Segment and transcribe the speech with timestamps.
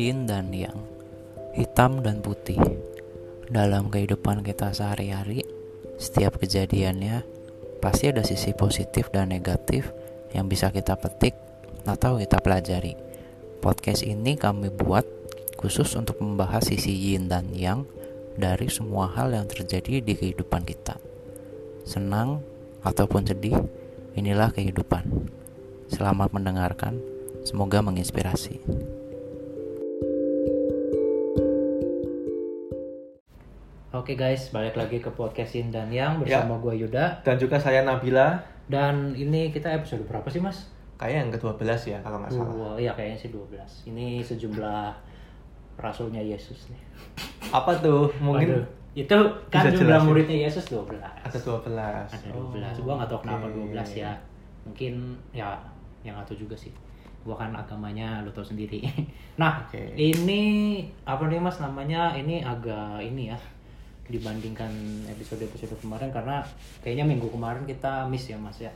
[0.00, 0.80] yin dan yang,
[1.52, 2.56] hitam dan putih.
[3.52, 5.44] Dalam kehidupan kita sehari-hari,
[6.00, 7.26] setiap kejadiannya
[7.84, 9.92] pasti ada sisi positif dan negatif
[10.32, 11.36] yang bisa kita petik
[11.84, 12.96] atau kita pelajari.
[13.60, 15.04] Podcast ini kami buat
[15.60, 17.84] khusus untuk membahas sisi yin dan yang
[18.40, 20.96] dari semua hal yang terjadi di kehidupan kita.
[21.84, 22.40] Senang
[22.80, 23.58] ataupun sedih,
[24.16, 25.28] inilah kehidupan.
[25.92, 26.96] Selamat mendengarkan,
[27.44, 28.99] semoga menginspirasi.
[34.00, 38.32] Oke guys, balik lagi ke podcast dan Yang bersama gue Yuda Dan juga saya Nabila.
[38.64, 40.72] Dan ini kita episode berapa sih mas?
[40.96, 42.48] Kayaknya yang ke-12 ya kalau nggak salah.
[42.48, 44.88] Dua, iya kayaknya sih 12 Ini sejumlah
[45.76, 46.80] rasulnya Yesus nih
[47.52, 48.08] Apa tuh?
[48.24, 48.64] Mungkin Waduh,
[48.96, 49.16] Itu
[49.52, 50.08] kan bisa jumlah jelasin.
[50.08, 51.68] muridnya Yesus 12 ada 12.
[52.08, 53.68] Ada 12, gua nggak tahu kenapa oke.
[53.68, 54.12] 12 ya
[54.64, 54.94] Mungkin
[55.36, 55.60] ya
[56.08, 56.72] yang nggak tahu juga sih
[57.20, 58.80] Gua kan agamanya lo tau sendiri
[59.44, 59.92] Nah Oke.
[59.92, 60.40] ini
[61.04, 63.36] apa nih mas namanya ini agak ini ya
[64.10, 64.70] dibandingkan
[65.08, 66.42] episode-episode kemarin karena
[66.82, 68.70] kayaknya minggu kemarin kita miss ya mas ya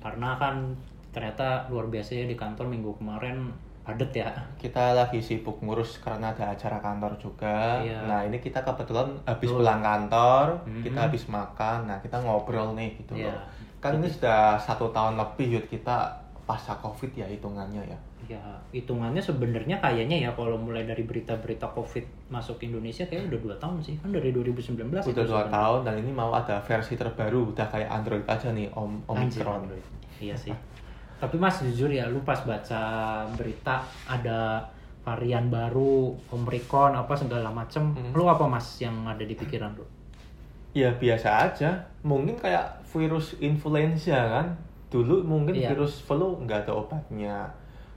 [0.00, 0.74] karena kan
[1.12, 6.30] ternyata luar biasa ya di kantor minggu kemarin padet ya Kita lagi sibuk ngurus karena
[6.30, 7.82] ada acara kantor juga.
[7.82, 8.06] Iya.
[8.06, 9.58] Nah, ini kita kebetulan habis Betul.
[9.58, 10.82] pulang kantor, Mhm.
[10.86, 11.90] kita habis makan.
[11.90, 13.34] Nah, kita ngobrol nih gitu Iya.
[13.34, 13.42] loh.
[13.82, 17.98] Kan ini sudah satu tahun lebih Yud kita pasca Covid ya hitungannya ya.
[18.26, 23.56] ya hitungannya sebenarnya kayaknya ya kalau mulai dari berita-berita covid masuk Indonesia kayak udah dua
[23.58, 27.50] tahun sih kan dari 2019 itu Udah dua tahun dan ini mau ada versi terbaru,
[27.54, 29.66] udah kayak Android aja nih, Om Omicron.
[29.66, 29.84] Android.
[30.22, 30.54] Iya sih.
[31.18, 32.82] Tapi Mas jujur ya, lu pas baca
[33.38, 34.66] berita ada
[35.02, 38.14] varian baru, Omicron apa segala macem, Hmm.
[38.14, 39.86] lu apa Mas yang ada di pikiran lu?
[40.72, 44.46] Ya biasa aja, mungkin kayak virus influenza kan.
[44.92, 45.72] Dulu mungkin Iya.
[45.72, 47.36] virus flu nggak ada obatnya.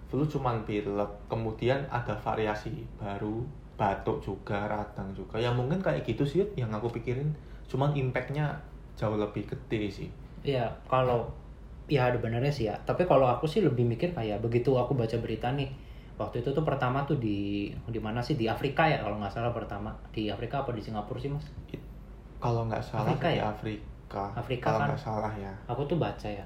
[0.10, 3.44] Flu cuman pilek, kemudian ada variasi baru,
[3.76, 5.36] batuk juga, radang juga.
[5.36, 7.28] Ya mungkin kayak gitu sih yang aku pikirin.
[7.68, 8.46] Cuman impactnya
[8.96, 10.10] jauh lebih gede sih.
[10.46, 11.28] Iya, kalau
[11.92, 12.76] ya ada benernya sih ya.
[12.88, 15.68] Tapi kalau aku sih lebih mikir kayak begitu aku baca berita nih.
[16.16, 19.52] Waktu itu tuh pertama tuh di di mana sih di Afrika ya kalau nggak salah
[19.52, 21.44] pertama di Afrika apa di Singapura sih mas?
[22.40, 23.44] Kalau nggak salah Afrika di ya?
[23.52, 24.24] Afrika.
[24.32, 24.88] Afrika kalau kan?
[24.96, 25.52] nggak salah ya.
[25.68, 26.46] Aku tuh baca ya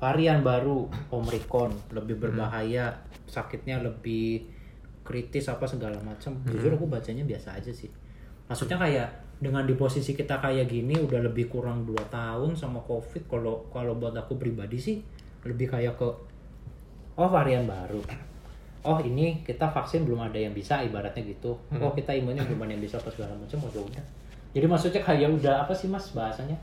[0.00, 2.24] varian baru Omicron lebih Hmm.
[2.24, 2.96] berbahaya,
[3.28, 4.48] sakitnya lebih
[5.04, 6.34] kritis apa segala macam.
[6.40, 6.48] Hmm.
[6.48, 7.92] Jujur aku bacanya biasa aja sih.
[8.48, 9.08] Maksudnya kayak
[9.38, 13.96] dengan di posisi kita kayak gini udah lebih kurang 2 tahun sama Covid kalau kalau
[13.96, 14.96] buat aku pribadi sih
[15.44, 16.08] lebih kayak ke
[17.16, 18.00] oh varian baru.
[18.80, 21.56] Oh ini kita vaksin belum ada yang bisa ibaratnya gitu.
[21.68, 21.84] Hmm.
[21.84, 24.04] Oh kita imunnya belum ada yang bisa apa segala macam ya udah.
[24.50, 26.56] Jadi maksudnya kayak udah apa sih Mas bahasanya?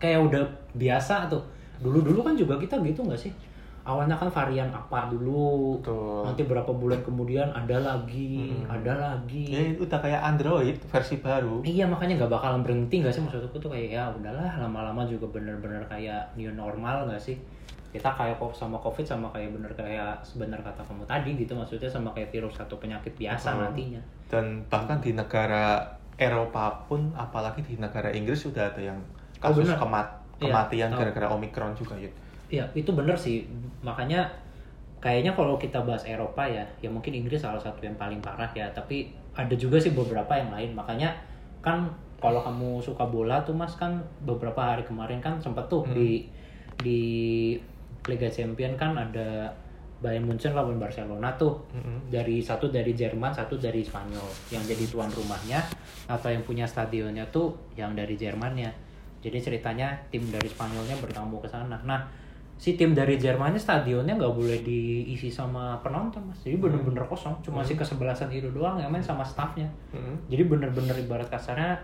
[0.00, 1.44] kayak udah biasa tuh
[1.80, 3.32] dulu dulu kan juga kita gitu nggak sih
[3.80, 6.20] awalnya kan varian apa dulu Betul.
[6.22, 8.68] nanti berapa bulan kemudian ada lagi Mm-mm.
[8.68, 11.64] ada lagi Ya itu udah kayak Android versi baru.
[11.64, 15.80] iya makanya nggak bakalan berhenti nggak sih maksudku tuh kayak ya udahlah lama-lama juga bener-bener
[15.86, 17.40] kayak new normal nggak sih
[17.90, 22.12] kita kayak sama covid sama kayak bener kayak sebenar kata kamu tadi gitu maksudnya sama
[22.12, 23.62] kayak virus atau penyakit biasa Betul.
[23.64, 25.82] nantinya dan bahkan di negara
[26.14, 29.00] Eropa pun apalagi di negara Inggris sudah ada yang
[29.40, 29.80] Oh, kasus benar.
[29.80, 31.00] kemat- kematian tahu.
[31.04, 32.10] gara-gara Omicron juga ya.
[32.50, 33.44] Iya, itu bener sih.
[33.84, 34.24] Makanya
[34.98, 38.66] kayaknya kalau kita bahas Eropa ya, ya mungkin Inggris salah satu yang paling parah ya.
[38.72, 40.74] Tapi ada juga sih beberapa yang lain.
[40.74, 41.14] Makanya
[41.60, 41.86] kan
[42.20, 45.94] kalau kamu suka bola tuh Mas kan beberapa hari kemarin kan sempat tuh Hmm.
[45.96, 46.28] di
[46.80, 47.00] di
[48.08, 49.48] Liga Champion kan ada
[50.00, 52.08] Bayern Munchen lawan Barcelona tuh Mm-mm.
[52.08, 55.60] dari satu dari Jerman satu dari Spanyol yang jadi tuan rumahnya
[56.08, 58.72] atau yang punya stadionnya tuh yang dari Jermannya
[59.20, 62.00] jadi ceritanya tim dari Spanyolnya bertamu ke sana nah
[62.56, 67.60] si tim dari Jermannya stadionnya nggak boleh diisi sama penonton mas jadi bener-bener kosong cuma
[67.60, 70.28] si kesebelasan itu doang yang main sama staffnya Mm-mm.
[70.28, 71.80] jadi bener-bener ibarat kasarnya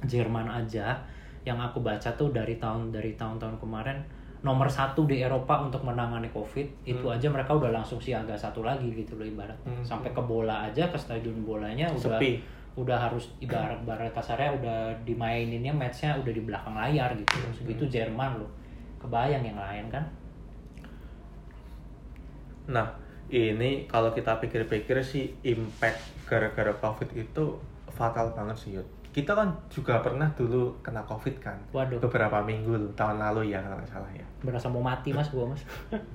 [0.00, 0.96] Jerman aja
[1.42, 4.00] yang aku baca tuh dari tahun dari tahun-tahun kemarin
[4.40, 7.12] nomor satu di Eropa untuk menangani COVID itu Hmm.
[7.12, 9.84] aja mereka udah langsung siaga satu lagi gitu loh ibarat Hmm.
[9.84, 12.40] sampai ke bola aja ke stadion bolanya udah Sepi.
[12.78, 17.54] Udah harus ibarat ibarat kasarnya udah dimaininnya matchnya udah di belakang layar gitu Hmm.
[17.54, 18.50] segitu Jerman loh
[19.02, 20.04] kebayang yang lain kan
[22.70, 22.86] Nah,
[23.26, 27.58] ini kalau kita pikir-pikir sih impact gara-gara COVID itu
[27.90, 28.86] fatal banget sih, Yud.
[29.10, 31.58] Kita kan juga pernah dulu kena COVID kan.
[31.74, 31.98] Waduh.
[31.98, 34.26] Beberapa minggu loh, tahun lalu ya kalau nggak salah ya.
[34.40, 35.60] berasa mau mati mas gua mas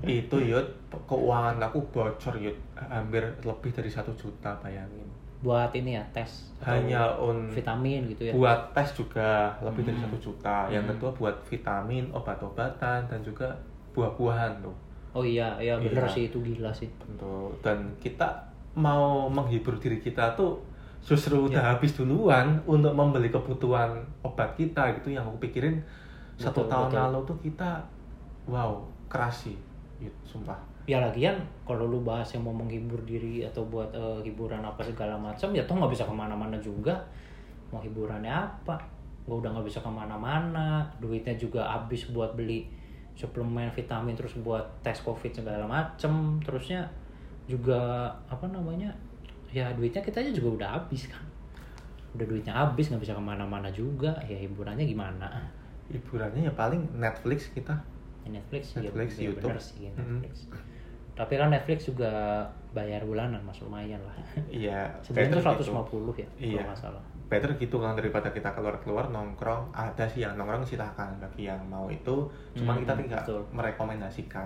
[0.02, 0.66] itu Yud,
[1.06, 2.56] keuangan aku bocor Yud.
[2.74, 5.06] Hampir lebih dari satu juta bayangin.
[5.46, 10.10] Buat ini ya tes Hanya un vitamin gitu ya buat tes juga lebih dari Hmm.
[10.10, 10.66] satu juta.
[10.68, 10.92] Yang Hmm.
[10.98, 13.54] kedua buat vitamin, obat-obatan dan juga
[13.94, 14.74] buah-buahan tuh.
[15.14, 16.12] oh iya iya bener Iya.
[16.12, 17.48] sih itu gila sih Tentu.
[17.62, 18.28] Dan kita
[18.76, 20.60] mau menghibur diri kita tuh
[21.00, 21.72] justru udah Ya.
[21.72, 25.80] habis duluan untuk membeli kebutuhan obat kita gitu yang aku pikirin
[26.36, 27.00] satu Betul, tahun betul.
[27.00, 27.72] lalu tuh kita
[28.46, 29.56] wow keras sih
[29.98, 31.34] Yud, sumpah ya lagian
[31.66, 35.66] kalau lu bahas yang mau menghibur diri atau buat eh, hiburan apa segala macam ya
[35.66, 36.94] toh nggak bisa ke mana-mana juga.
[37.74, 38.78] Mau hiburannya apa?
[39.26, 40.86] Gua udah nggak bisa ke mana-mana.
[41.02, 42.70] Duitnya juga habis buat beli
[43.18, 46.38] suplemen vitamin terus buat tes covid segala macem.
[46.46, 46.86] Terusnya
[47.50, 48.94] juga apa namanya
[49.50, 51.26] ya duitnya kita aja juga udah habis kan.
[52.14, 54.14] Udah duitnya habis nggak bisa ke mana-mana juga.
[54.30, 55.28] Ya hiburannya gimana?
[55.90, 57.74] Hiburannya ya paling Netflix kita.
[58.26, 59.54] Netflix, ya, Netflix, ya YouTube.
[59.54, 60.18] bener sih Mhm.
[60.22, 60.36] Netflix.
[61.16, 64.16] Tapi kan Netflix juga bayar bulanan mas lumayan lah.
[64.46, 65.72] iya Sebenarnya itu gitu.
[65.72, 66.60] 150 ya Iya.
[66.60, 67.04] kalau nggak salah.
[67.26, 71.90] better gitu kan daripada kita keluar-keluar nongkrong ada sih yang nongkrong silahkan bagi yang mau
[71.90, 73.42] itu cuman Hmm, kita tidak betul.
[73.50, 74.46] merekomendasikan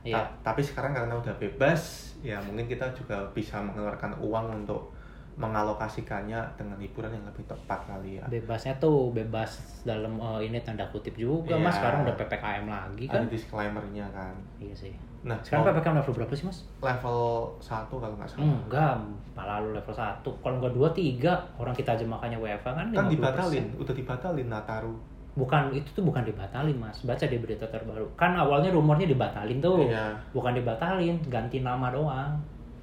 [0.00, 0.16] Iya.
[0.16, 1.80] Ta- tapi sekarang karena udah bebas
[2.20, 4.92] ya mungkin kita juga bisa mengeluarkan uang untuk
[5.36, 9.50] mengalokasikannya dengan hiburan yang lebih tepat kali ya Bebasnya tuh bebas
[9.82, 11.60] dalam eh, ini tanda kutip juga Iya.
[11.60, 11.74] mas.
[11.74, 13.20] Sekarang udah ppkm lagi kan?
[13.20, 14.92] ada disclaimernya kan Iya sih.
[15.20, 16.58] nah Sekarang ppkm level berapa sih mas?
[16.78, 17.18] level
[17.56, 18.94] 1 kalau nggak salah Enggak,
[19.32, 20.88] malah lu level 1 Kalau nggak 2,
[21.20, 23.10] 3 Orang kita aja makanya WFA kan kan 50%.
[23.10, 24.94] dibatalin udah dibatalin Nataru
[25.30, 29.86] Bukan, itu tuh bukan dibatalin mas Baca di berita terbaru Kan awalnya rumornya dibatalin tuh
[29.86, 30.10] Iya.
[30.30, 32.34] Bukan dibatalin, ganti nama doang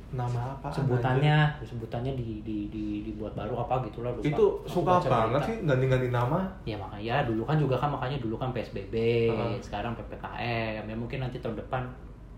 [0.07, 4.24] nama apa sebutannya sebutannya di, di, di dibuat baru apa gitu lah lupa.
[4.24, 6.48] itu suka banget sih ganti-ganti nama.
[6.63, 8.95] Ya makanya ya dulu kan juga kan makanya dulu kan PSBB
[9.27, 9.59] Heeh.
[9.59, 11.83] sekarang PPKM ya mungkin nanti tahun depan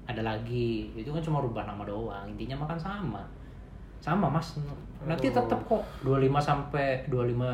[0.03, 0.89] ada lagi.
[0.91, 3.21] Itu kan cuma rubah nama doang intinya makan sama.
[3.99, 4.57] Sama mas.
[5.01, 5.35] Nanti Oh.
[5.37, 7.45] tetap kok 25 sampai 25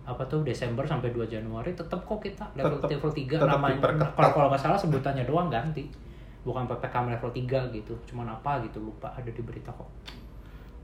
[0.00, 3.78] apa tuh Desember sampai 2 Januari tetap kok kita level Tetep- level 3 tetep namanya.
[4.10, 5.86] kalau kalau nggak salah sebutannya doang ganti
[6.50, 9.86] bukan PPKM level 3 gitu cuman apa gitu lupa ada di berita kok.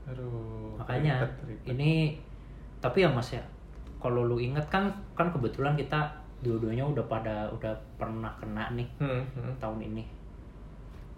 [0.07, 1.65] Aduh makanya ribet, ribet.
[1.75, 1.91] ini
[2.79, 3.43] tapi ya mas ya
[3.99, 6.07] kalau lu inget kan kan kebetulan kita
[6.39, 9.53] dua-duanya udah pada udah pernah kena nih Hmm, hmm.
[9.57, 10.03] tahun ini.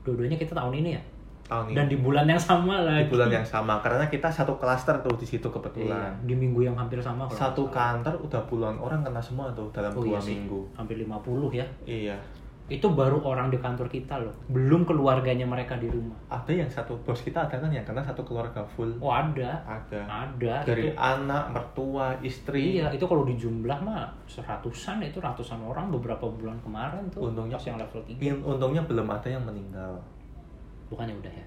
[0.02, 1.02] Dua-duanya kita tahun ini ya?
[1.46, 1.76] Tahun ini.
[1.76, 3.12] Dan di bulan yang sama di lagi.
[3.12, 6.74] bulan yang sama karena kita satu klaster tuh di situ Iya, kebetulan di minggu yang
[6.74, 10.34] hampir sama satu kantor udah puluhan orang kena semua tuh dalam oh, dua iya sih.
[10.40, 10.60] minggu.
[10.74, 11.68] hampir 50 ya.
[11.84, 12.18] Iya
[12.70, 16.94] itu baru orang di kantor kita loh belum keluarganya mereka di rumah ada yang satu
[17.00, 20.94] bos kita ada kan yang kena satu keluarga full oh ada ada ada dari itu
[20.96, 27.02] anak mertua istri Iya, itu kalau dijumlah mah seratusan itu ratusan orang beberapa bulan kemarin
[27.10, 27.28] tuh.
[27.28, 28.22] Untungnya- yang level 3.
[28.22, 29.98] In- untungnya belum ada yang meninggal
[30.88, 31.46] Bukannya udah ya?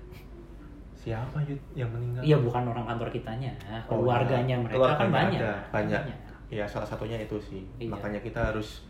[0.92, 3.50] siapa Yud yang meninggal Iya, bukan orang kantor kitanya,
[3.86, 4.62] Oh, keluarganya iya.
[4.62, 5.40] mereka kan Keluarganya banyak.
[5.40, 6.02] ada, banyak.
[6.48, 7.90] Iya salah satunya itu sih Iya.
[7.90, 8.86] makanya kita harus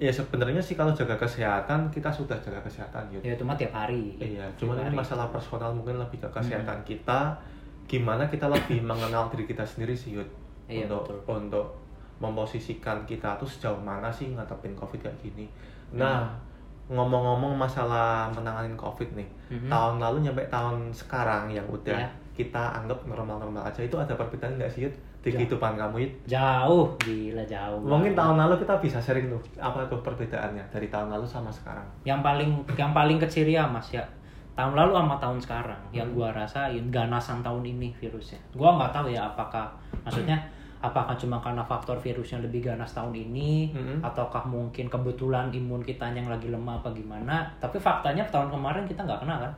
[0.00, 3.20] ya sebenarnya sih kalau jaga kesehatan kita sudah jaga kesehatan Yud.
[3.20, 4.16] Ya itu mah tiap hari.
[4.16, 6.88] Iya, cuman ini masalah personal mungkin lebih ke kesehatan Hmm.
[6.88, 7.20] kita.
[7.84, 10.26] Gimana kita lebih mengenal diri kita sendiri sih, Yud.
[10.66, 11.36] Iya, untuk betul.
[11.38, 11.66] untuk
[12.18, 15.44] memposisikan kita tuh sejauh mana sih ngadepin Covid kayak gini.
[15.90, 16.28] Nah,
[16.86, 19.28] ngomong-ngomong masalah menangani Covid nih.
[19.48, 19.68] Mhm.
[19.68, 22.08] Tahun lalu nyampe tahun sekarang yang udah Iya.
[22.34, 24.94] kita anggap normal-normal aja itu ada perbedaan nggak sih, Yud?
[25.20, 26.12] Di kehidupan kamu, Yud?
[26.26, 27.76] Jauh, gila jauh.
[27.78, 28.18] Mungkin banget.
[28.18, 31.84] tahun lalu kita bisa sharing tuh apa tuh perbedaannya dari tahun lalu sama sekarang.
[32.02, 34.00] yang paling yang paling kecil ya Mas ya.
[34.50, 36.16] Tahun lalu sama tahun sekarang yang Hmm.
[36.16, 38.40] gua rasain ganasan tahun ini virusnya.
[38.52, 39.68] Gua nggak tahu ya apakah
[40.00, 40.36] maksudnya
[40.80, 43.96] apakah cuma karena faktor virusnya lebih ganas tahun ini Mhm.
[44.00, 49.04] ataukah mungkin kebetulan imun kita yang lagi lemah apa gimana tapi faktanya tahun kemarin kita
[49.04, 49.52] nggak kena kan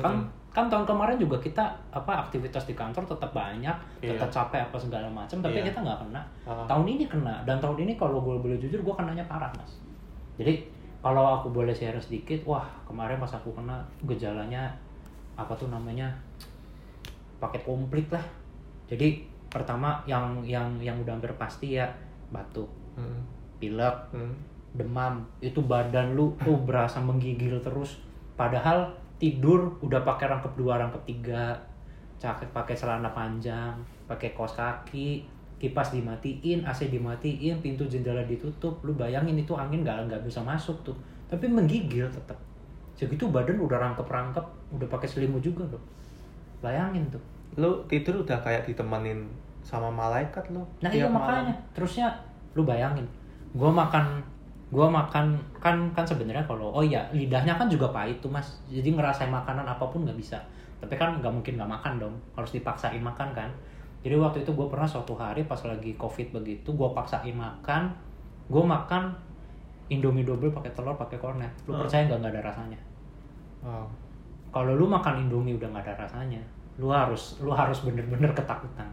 [0.00, 0.24] kan Mhm.
[0.52, 4.12] Kan tahun kemarin juga kita apa aktivitas di kantor tetap banyak Iya.
[4.12, 5.66] tetap capek apa segala macam tapi Iya.
[5.66, 6.64] kita nggak kena Ah.
[6.66, 9.80] tahun ini kena dan tahun ini kalau gue boleh jujur gue kenanya parah mas
[10.36, 10.60] jadi
[11.00, 14.68] kalau aku boleh share sedikit wah kemarin pas aku kena gejalanya
[15.32, 16.12] apa tuh namanya
[17.38, 18.22] paket komplit lah
[18.86, 21.88] jadi pertama yang yang yang udah hampir pasti ya
[22.28, 23.24] batuk Hmm.
[23.56, 24.36] pilek Hmm.
[24.72, 28.00] demam itu badan lu tuh berasa menggigil terus
[28.34, 28.84] padahal
[29.22, 31.54] tidur udah pakai rangkep dua rangkep tiga
[32.18, 33.70] cakep pakai celana panjang
[34.10, 35.22] pakai kaos kaki
[35.62, 38.82] kipas dimatiin AC dimatiin pintu jendela ditutup.
[38.82, 40.98] Lu bayangin itu angin nggak nggak bisa masuk tuh.
[41.30, 42.34] Tapi menggigil tetap
[42.98, 44.42] segitu badan udah rangkep rangkep
[44.74, 45.82] udah pakai selimut juga loh
[46.62, 47.22] bayangin tuh.
[47.58, 49.26] Lu tidur udah kayak ditemenin
[49.60, 50.62] sama malaikat lu.
[50.80, 51.46] Nah iya malam.
[51.46, 51.54] makanya.
[51.74, 52.08] Terusnya
[52.54, 53.04] lu bayangin,
[53.52, 54.22] gua makan
[54.72, 58.88] gua makan kan kan sebenarnya kalau oh iya lidahnya kan juga pahit tuh mas, jadi
[58.88, 60.40] ngerasain makanan apa pun nggak bisa.
[60.80, 63.50] Tapi kan nggak mungkin nggak makan dong, harus dipaksain makan kan.
[64.02, 67.92] Jadi waktu itu gue pernah suatu hari pas lagi covid begitu, gue paksain makan,
[68.50, 69.12] gue makan
[69.92, 71.52] Indomie double pakai telur pakai kornet.
[71.68, 71.84] Lu Hmm.
[71.84, 72.80] percaya nggak nggak ada rasanya?
[73.62, 73.86] Wow.
[74.50, 76.40] Kalau lu makan Indomie udah nggak ada rasanya,
[76.80, 78.88] lu harus lu harus bener-bener ketakutan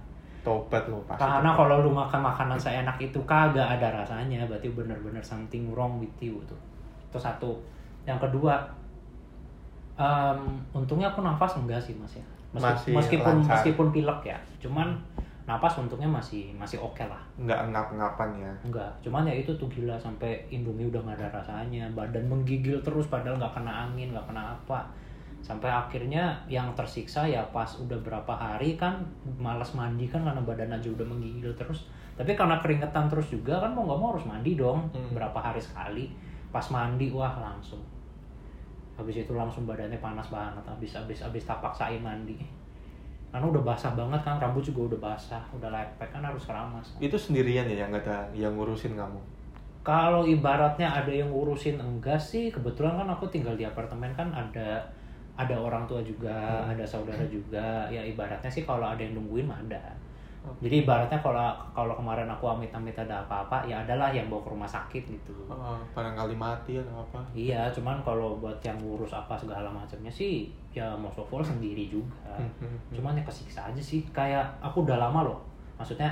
[0.50, 5.22] tobat lo pasti karena kalau lu makan makanan seenak itu kagak ada rasanya berarti bener-bener
[5.22, 6.58] something wrong with you tuh
[7.06, 7.54] itu satu.
[8.04, 8.58] Yang kedua
[9.96, 10.40] em,
[10.72, 12.26] untungnya aku nafas enggak sih mas ya?
[12.50, 13.52] Meski- Masih meskipun lancar.
[13.54, 14.38] meskipun pilek ya.
[14.58, 14.98] Cuman
[15.46, 17.18] napas untungnya masih masih oke lah.
[17.36, 18.52] Nggak ngap-ngapan ya?
[18.64, 21.90] Enggak cuman ya itu tuh gila sampai Indomie udah nggak ada rasanya.
[21.92, 24.86] Badan menggigil terus padahal nggak kena angin nggak kena apa
[25.40, 29.00] sampai akhirnya yang tersiksa ya pas udah berapa hari kan
[29.40, 31.88] malas mandi kan karena badan aja udah menggigil terus.
[32.20, 35.16] Tapi karena keringetan terus juga kan mau nggak mau harus mandi dong Hmm.
[35.16, 36.12] berapa hari sekali.
[36.52, 37.80] Pas mandi wah langsung.
[39.00, 42.36] Habis itu langsung badannya panas banget habis habis habis tak paksain mandi.
[43.32, 47.14] Karena udah basah banget kan rambut juga udah basah udah lepek kan harus keramas itu
[47.14, 49.22] sendirian ya yang ada yang ngurusin kamu?
[49.86, 52.52] Kalau ibaratnya ada yang ngurusin enggak sih.
[52.52, 54.84] Kebetulan kan aku tinggal di apartemen kan ada
[55.40, 56.76] ada orang tua juga Hmm.
[56.76, 57.88] ada saudara juga.
[57.88, 59.80] Ya ibaratnya sih kalau ada yang nungguin mah ada.
[60.40, 60.64] Oke.
[60.64, 64.68] jadi ibaratnya kalau kalau kemarin aku amit-amit ada apa-apa ya adalah yang bawa ke rumah
[64.68, 65.36] sakit gitu.
[65.52, 67.20] Oh, barangkali mati atau apa.
[67.36, 71.92] Iya cuman kalau buat yang ngurus apa segala macamnya sih ya most of all sendiri
[71.92, 72.40] juga.
[72.40, 74.00] Hmm, cuman ya kesiksa aja sih.
[74.16, 75.40] Kayak aku udah lama loh.
[75.76, 76.08] Maksudnya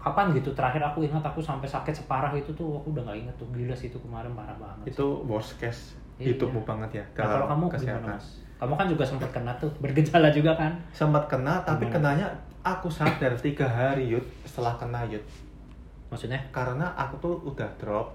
[0.00, 3.34] kapan gitu terakhir aku ingat aku sampai sakit separah itu tuh aku udah nggak inget
[3.36, 3.48] tuh.
[3.52, 6.34] Gila sih itu kemarin parah banget itu worst case Iya.
[6.34, 8.06] hidupmu banget ya nah, kalau kamu kesehatan.
[8.06, 8.26] Gimana mas?
[8.54, 10.72] Kamu kan juga sempat kena tuh bergejala juga kan?
[10.94, 11.94] Sempat kena tapi Gimana?
[11.98, 12.26] kenanya
[12.62, 15.20] aku sadar tiga hari yud setelah kena yud.
[16.08, 16.38] Maksudnya?
[16.54, 18.14] Karena aku tuh udah drop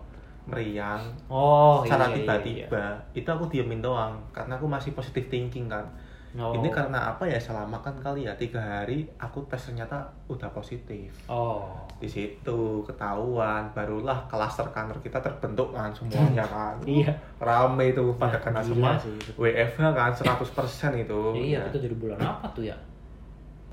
[0.49, 2.85] meriang oh secara iya, iya, tiba-tiba.
[3.13, 5.85] itu aku diemin doang karena aku masih positive thinking kan.
[5.85, 6.08] iya.
[6.37, 6.53] Oh.
[6.53, 7.41] ini karena apa ya?
[7.41, 11.09] Selama kan kali ya tiga hari aku tes ternyata udah positif.
[11.25, 11.65] Oh.
[11.97, 16.77] Di situ ketahuan barulah klaster kantor kita terbentuk kan semuanya kan.
[16.85, 17.09] Iya.
[17.41, 19.31] Rame itu pada Wah, kena gila semua sih itu.
[19.41, 21.21] WFH kan 100% itu.
[21.33, 22.77] Iya Ya, itu dari bulan apa tuh ya?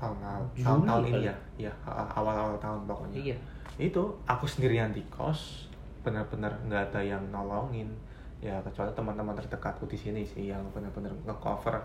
[0.01, 1.35] Tahun tahun, tahun ini ya.
[1.69, 3.21] Ya awal-awal tahun pokoknya.
[3.21, 3.37] Iya.
[3.77, 5.69] Itu aku sendirian di kos
[6.01, 7.89] benar-benar nggak ada yang nolongin.
[8.41, 11.81] Ya kecuali teman-teman terdekatku di sini sih yang benar-benar ngecover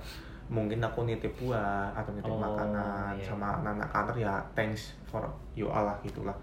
[0.52, 3.24] mungkin aku nitip buah atau nitip Oh, makanan iya.
[3.24, 5.24] sama anak-anak kantor ya thanks for
[5.56, 6.36] you all lah gitulah.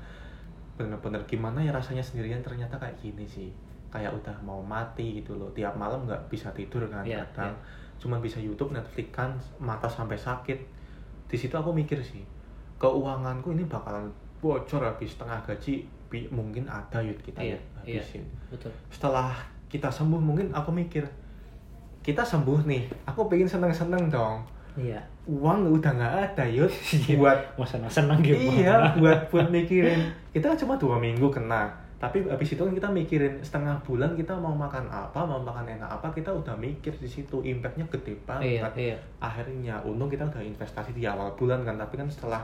[0.73, 3.53] Benar-benar gimana ya rasanya sendirian ternyata kayak gini sih.
[3.89, 5.53] Kayak udah mau mati gitu loh.
[5.53, 7.53] Tiap malam nggak bisa tidur kan Iya, kadang.
[7.99, 10.57] cuman bisa YouTube Netflix kan mata sampai sakit.
[11.29, 12.25] Di situ aku mikir sih
[12.79, 14.07] keuanganku ini bakalan
[14.39, 15.83] bocor habis setengah gaji
[16.31, 18.23] mungkin ada yud kita Iya, ya habisin.
[18.49, 18.71] Betul.
[18.89, 19.35] Setelah
[19.67, 21.03] kita sembuh mungkin aku mikir
[21.99, 22.83] kita sembuh nih.
[23.07, 24.41] Aku pengen seneng-seneng dong.
[24.79, 25.01] Iya.
[25.27, 26.71] Uang udah nggak ada yud.
[27.19, 30.09] Buat mau senang gitu iya buat buat mikirin.
[30.31, 31.69] Kita cuma dua minggu kena.
[31.99, 35.99] Tapi habis itu kan kita mikirin setengah bulan kita mau makan apa mau makan enak
[35.99, 37.43] apa kita udah mikir di situ.
[37.43, 38.97] Impactnya gede iya banget iya.
[39.19, 41.75] Akhirnya untung kita udah investasi di awal bulan kan.
[41.75, 42.41] Tapi kan setelah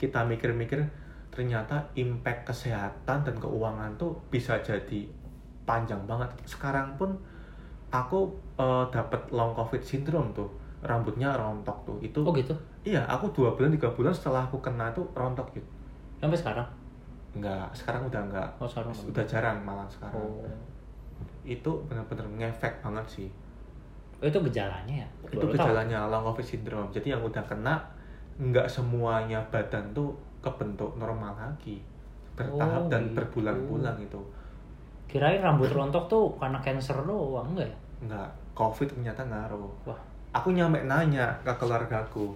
[0.00, 0.80] kita mikir-mikir
[1.28, 5.04] ternyata impact kesehatan dan keuangan tuh bisa jadi
[5.68, 6.32] panjang banget.
[6.48, 7.12] Sekarang pun
[7.92, 10.48] aku eh, dapat long covid syndrome tuh
[10.82, 12.50] rambutnya rontok tuh itu oh gitu
[12.82, 15.68] iya aku dua bulan tiga bulan setelah aku kena tuh rontok gitu
[16.18, 16.66] sampai sekarang
[17.32, 18.44] Enggak, sekarang udah enggak.
[18.60, 18.92] oh sekarang.
[19.08, 20.20] Udah jarang malah sekarang.
[20.20, 20.44] oh
[21.48, 23.28] Itu benar-benar ngefek banget sih.
[24.20, 25.56] Oh, itu gejalanya ya Itu Baru tahu.
[25.56, 26.92] gejalanya long covid syndrome.
[26.92, 27.80] Jadi yang udah kena
[28.36, 30.12] nggak semuanya badan tuh
[30.44, 31.80] kebentuk normal lagi.
[32.36, 33.16] Bertahap Oh, dan gitu.
[33.16, 34.20] berbulan-bulan itu.
[35.08, 39.70] kirain rambut rontok tuh karena cancer doang enggak ya Enggak, covid ternyata ngaruh.
[39.86, 40.00] wah
[40.32, 42.32] Aku nyampe nanya ke keluargaku,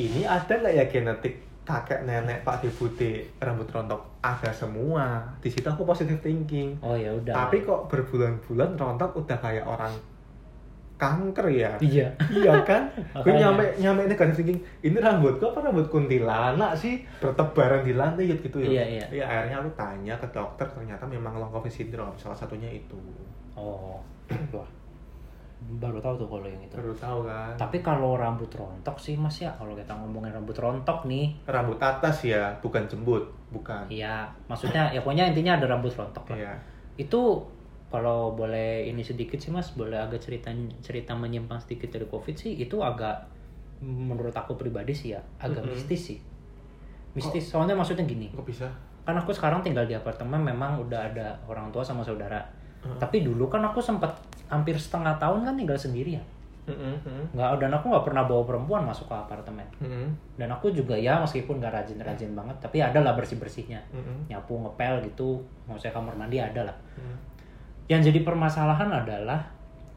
[0.00, 5.66] ini ada nggak ya genetik kakek nenek pak bude rambut rontok ada semua di situ
[5.66, 9.90] aku positive thinking oh ya udah Tapi kok berbulan-bulan rontok udah kayak orang
[10.96, 11.76] kanker ya.
[11.84, 12.88] iya iya kan?
[13.24, 17.04] Gue nyampe nyampe ini kan thinking, ini rambutku apa rambut kuntilanak sih?
[17.20, 18.80] Bertebaran di lantai gitu ya.
[18.80, 19.24] Iya, iya.
[19.28, 22.96] akhirnya aku tanya ke dokter ternyata memang long covid syndrome salah satunya itu.
[23.60, 24.00] oh
[24.56, 24.68] wah
[25.56, 27.56] baru tahu tuh kalau yang itu Baru tahu kan?
[27.56, 32.22] tapi kalau rambut rontok sih mas ya kalau kita ngomongin rambut rontok nih Rambut atas
[32.22, 33.88] ya, bukan jembut, bukan.
[33.88, 36.38] Iya, maksudnya ya pokoknya intinya ada rambut rontok lah.
[36.38, 36.52] Iya.
[37.00, 37.40] Itu
[37.88, 40.52] kalau boleh ini sedikit sih mas, boleh agak cerita
[40.84, 43.24] cerita menyimpang sedikit dari covid sih, itu agak
[43.80, 45.72] menurut aku pribadi sih ya agak Mm-mm.
[45.72, 46.18] mistis sih.
[47.16, 48.68] Mistis, soalnya maksudnya gini, Kok bisa?
[49.06, 52.44] kan aku sekarang tinggal di apartemen memang udah ada orang tua sama saudara.
[53.00, 54.12] Tapi dulu kan aku sempat
[54.46, 56.22] hampir setengah tahun kan tinggal sendirian.
[56.66, 56.98] Mm-mm,
[57.30, 59.62] Nggak, dan aku nggak pernah bawa perempuan masuk ke apartemen.
[59.78, 63.78] mm-mm, Dan aku juga ya meskipun nggak rajin-rajin banget, tapi ada lah bersih-bersihnya.
[63.94, 65.38] mm-mm, nyapu ngepel gitu
[65.70, 66.76] mau saya kamar mandi ada lah
[67.86, 69.46] yang jadi permasalahan adalah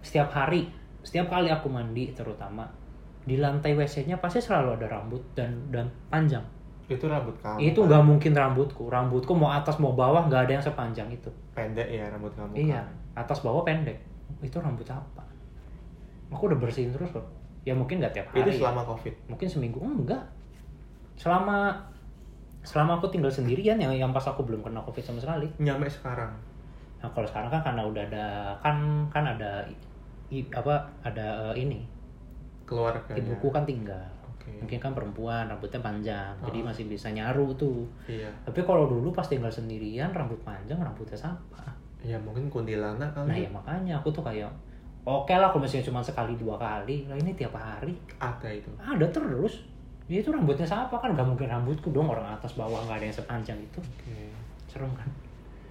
[0.05, 0.69] setiap hari
[1.01, 2.69] setiap kali aku mandi terutama
[3.25, 6.45] di lantai WC-nya pasti selalu ada rambut dan dan panjang
[6.85, 7.87] itu rambut kamu itu kan?
[7.89, 12.09] nggak mungkin rambutku rambutku mau atas mau bawah nggak ada yang sepanjang itu pendek ya
[12.09, 13.25] rambut kamu iya kan?
[13.25, 13.97] atas bawah pendek
[14.41, 15.23] itu rambut apa?
[16.29, 17.25] Aku udah bersihin terus kok
[17.67, 18.59] ya mungkin nggak tiap hari itu ya.
[18.65, 19.13] selama covid?
[19.27, 19.79] Mungkin seminggu.
[19.83, 20.23] Enggak.
[21.19, 21.75] Selama
[22.63, 25.47] selama aku tinggal sendirian yang yang pas aku belum kena covid sama sekali.
[25.59, 26.31] Nyampe sekarang?
[26.99, 28.27] Nah kalau sekarang kan karena udah ada
[28.59, 28.75] kan
[29.11, 29.63] kan ada
[30.31, 31.83] i, apa ada eh, ini.
[32.67, 34.05] Keluarga ibuku kan tinggal.
[34.29, 34.53] Oke.
[34.61, 36.33] Mungkin kan perempuan rambutnya panjang.
[36.45, 36.65] Jadi Oh.
[36.69, 37.83] masih bisa nyaru tuh.
[38.05, 38.29] Iya.
[38.45, 43.35] Tapi kalau dulu pas tinggal sendirian rambut panjang rambutnya siapa ya mungkin kuntilanak kali nah
[43.35, 43.49] ya.
[43.51, 44.47] makanya aku tuh kayak
[45.03, 47.95] oke lah kalau misalnya cuma sekali dua kali lah ini tiap hari.
[48.21, 48.69] Ada itu.
[48.77, 49.65] Ada terus.
[50.05, 50.95] Ya itu rambutnya siapa?
[50.97, 53.79] Kan nggak mungkin rambutku dong orang atas bawah nggak ada yang sepanjang itu.
[53.81, 54.29] Oke.
[54.69, 55.09] Serem kan?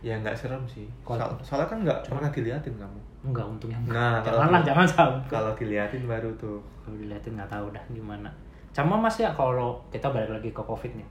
[0.03, 0.87] Ya nggak serem sih.
[1.07, 3.01] Soal- soalnya kan nggak pernah diliatin kamu.
[3.31, 3.79] Enggak untungnya.
[3.83, 5.27] Nah, kalau- janganlah jangan sampai.
[5.31, 6.59] kalau diliatin baru tuh.
[6.83, 8.31] Kalau dilihatin nggak tahu dah gimana.
[8.75, 11.09] Sama mas ya kalau kita balik lagi ke covid nih.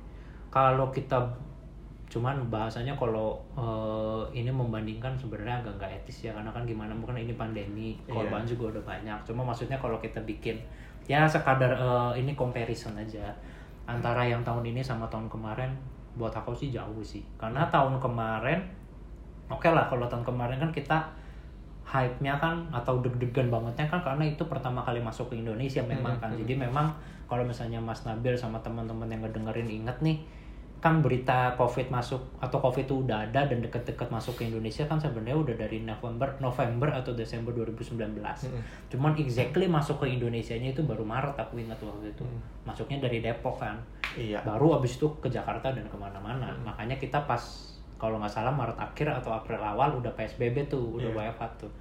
[0.47, 1.19] Kalau kita
[2.07, 7.19] cuman bahasanya kalau eh, ini membandingkan sebenarnya agak nggak etis ya karena kan gimana bukan
[7.19, 10.55] ini pandemi korban juga udah banyak cuma maksudnya kalau kita bikin
[11.03, 13.27] ya sekadar eh, ini comparison aja
[13.87, 15.71] antara yang tahun ini sama tahun kemarin
[16.15, 18.63] buat aku sih jauh sih karena tahun kemarin
[19.51, 20.99] oke lah kalau tahun kemarin kan kita
[21.87, 26.35] hype-nya kan atau deg-degan bangetnya kan karena itu pertama kali masuk ke Indonesia memang kan.
[26.35, 26.43] hmm.
[26.43, 26.91] Jadi memang
[27.31, 30.19] kalau misalnya Mas Nabil sama teman-teman yang ngedengerin inget nih
[30.77, 35.01] kan berita COVID masuk atau COVID itu udah ada dan deket-deket masuk ke Indonesia kan
[35.01, 37.97] sebenarnya udah dari November November atau Desember 2019.
[37.97, 38.61] Mm-mm.
[38.93, 42.21] Cuman exactly masuk ke Indonesia-nya itu baru Maret aku ingat waktu itu.
[42.21, 42.41] Hmm.
[42.61, 43.81] Masuknya dari Depok kan
[44.17, 46.73] iya baru abis itu ke Jakarta dan ke mana-mana Hmm.
[46.73, 47.41] makanya kita pas
[47.97, 51.33] kalau nggak salah Maret akhir atau April awal udah PSBB tuh udah Iya.
[51.33, 51.71] WFH tuh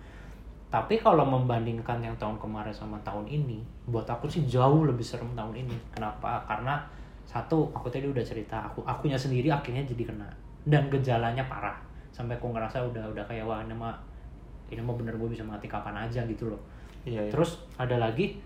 [0.67, 5.31] tapi kalau membandingkan yang tahun kemarin sama tahun ini buat aku sih jauh lebih serem
[5.39, 6.83] tahun ini kenapa karena
[7.37, 10.29] satu aku tadi udah cerita aku akunya sendiri akhirnya jadi kena.
[10.65, 11.77] Dan gejalanya parah.
[12.11, 13.93] Sampai aku ngerasa udah udah kayak wah ini mah
[14.73, 16.61] ini mah bener gue bisa mati kapan aja gitu loh.
[17.05, 17.31] Iya, iya.
[17.31, 18.41] Terus ada lagi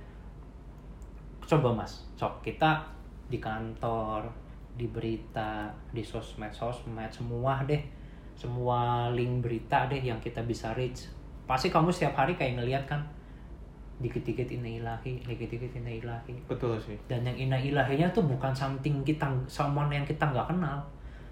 [1.46, 2.84] coba Mas, cok kita
[3.26, 4.26] di kantor,
[4.74, 7.80] di berita, di sosmed sosmed semua deh,
[8.38, 11.08] semua link berita deh yang kita bisa reach.
[11.48, 13.02] Pasti kamu setiap hari kayak ngeliat kan
[14.00, 16.32] dikit-dikit inna ilahi, dikit-dikit inna ilahi.
[16.44, 20.80] betul sih Dan yang inna ilahinya tuh bukan something kita, someone yang kita nggak kenal.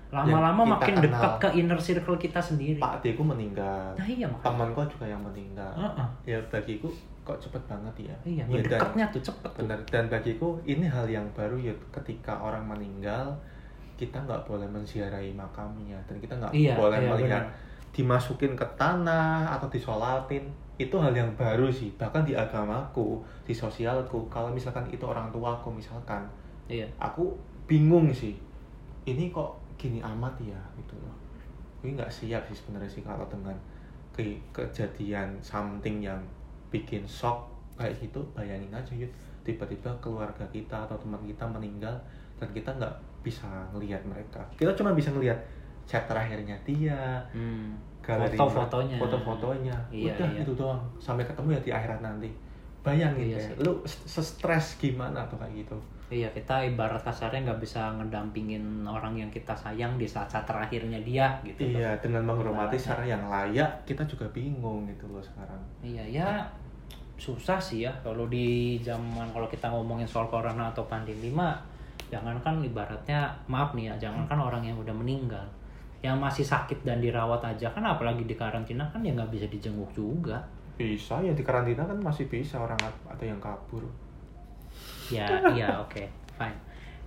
[0.08, 1.04] Lama-lama makin kenal.
[1.04, 2.76] dekat ke inner circle kita sendiri.
[2.76, 4.44] pak adikku meninggal Nah iya makanya.
[4.46, 6.08] temanku juga yang meninggal Heeh.
[6.26, 6.88] ya bagiku
[7.22, 9.60] kok cepet banget ya Iya, Ya, ngedekatnya tuh cepet tuh.
[9.62, 13.36] benar dan bagiku ini hal yang baru ya ketika orang meninggal
[13.94, 17.92] kita nggak boleh menziarahi makamnya dan kita nggak Iya, boleh iya, melihat benar.
[17.92, 20.48] dimasukin ke tanah atau disolatin
[20.78, 25.74] itu hal yang baru sih bahkan di agamaku di sosialku kalau misalkan itu orang tuaku
[25.74, 26.22] misalkan
[26.68, 26.86] Iya.
[27.00, 27.34] aku
[27.66, 28.36] bingung sih
[29.08, 31.16] ini kok gini amat ya gitu loh
[31.82, 33.54] gue nggak siap sih sebenarnya sih kalau dengan
[34.12, 36.20] ke- kejadian something yang
[36.68, 39.08] bikin shock kayak gitu bayangin aja yuk
[39.46, 41.94] tiba-tiba keluarga kita atau teman kita meninggal
[42.36, 45.38] dan kita nggak bisa ngelihat mereka kita cuma bisa ngelihat
[45.88, 47.80] chat terakhirnya dia Hmm.
[48.08, 48.96] Galeri Foto-fotonya.
[48.96, 50.40] foto-fotonya Iya, udah iya.
[50.40, 52.28] itu doang sampai ketemu ya di akhirat nanti
[52.80, 53.54] bayangin Iya deh sih.
[53.60, 53.72] lu
[54.16, 55.76] stres gimana tuh kayak gitu
[56.08, 61.36] Iya kita ibarat kasarnya nggak bisa ngedampingin orang yang kita sayang di saat-saat terakhirnya dia
[61.44, 61.68] gitu.
[61.68, 65.60] Iya, dengan menghormati secara yang layak, kita juga bingung gitu loh sekarang.
[65.84, 66.28] Iya ya
[67.20, 71.60] susah sih ya kalau di zaman kalau kita ngomongin soal corona atau pandemi mah
[72.08, 75.44] jangankan ibaratnya maaf nih ya jangankan orang yang udah meninggal
[75.98, 79.90] yang masih sakit dan dirawat aja kan apalagi di karantina kan ya nggak bisa dijenguk
[79.90, 80.38] juga
[80.78, 83.82] Bisa ya di karantina kan masih bisa orang ada yang kabur.
[85.10, 86.58] ya iya oke fine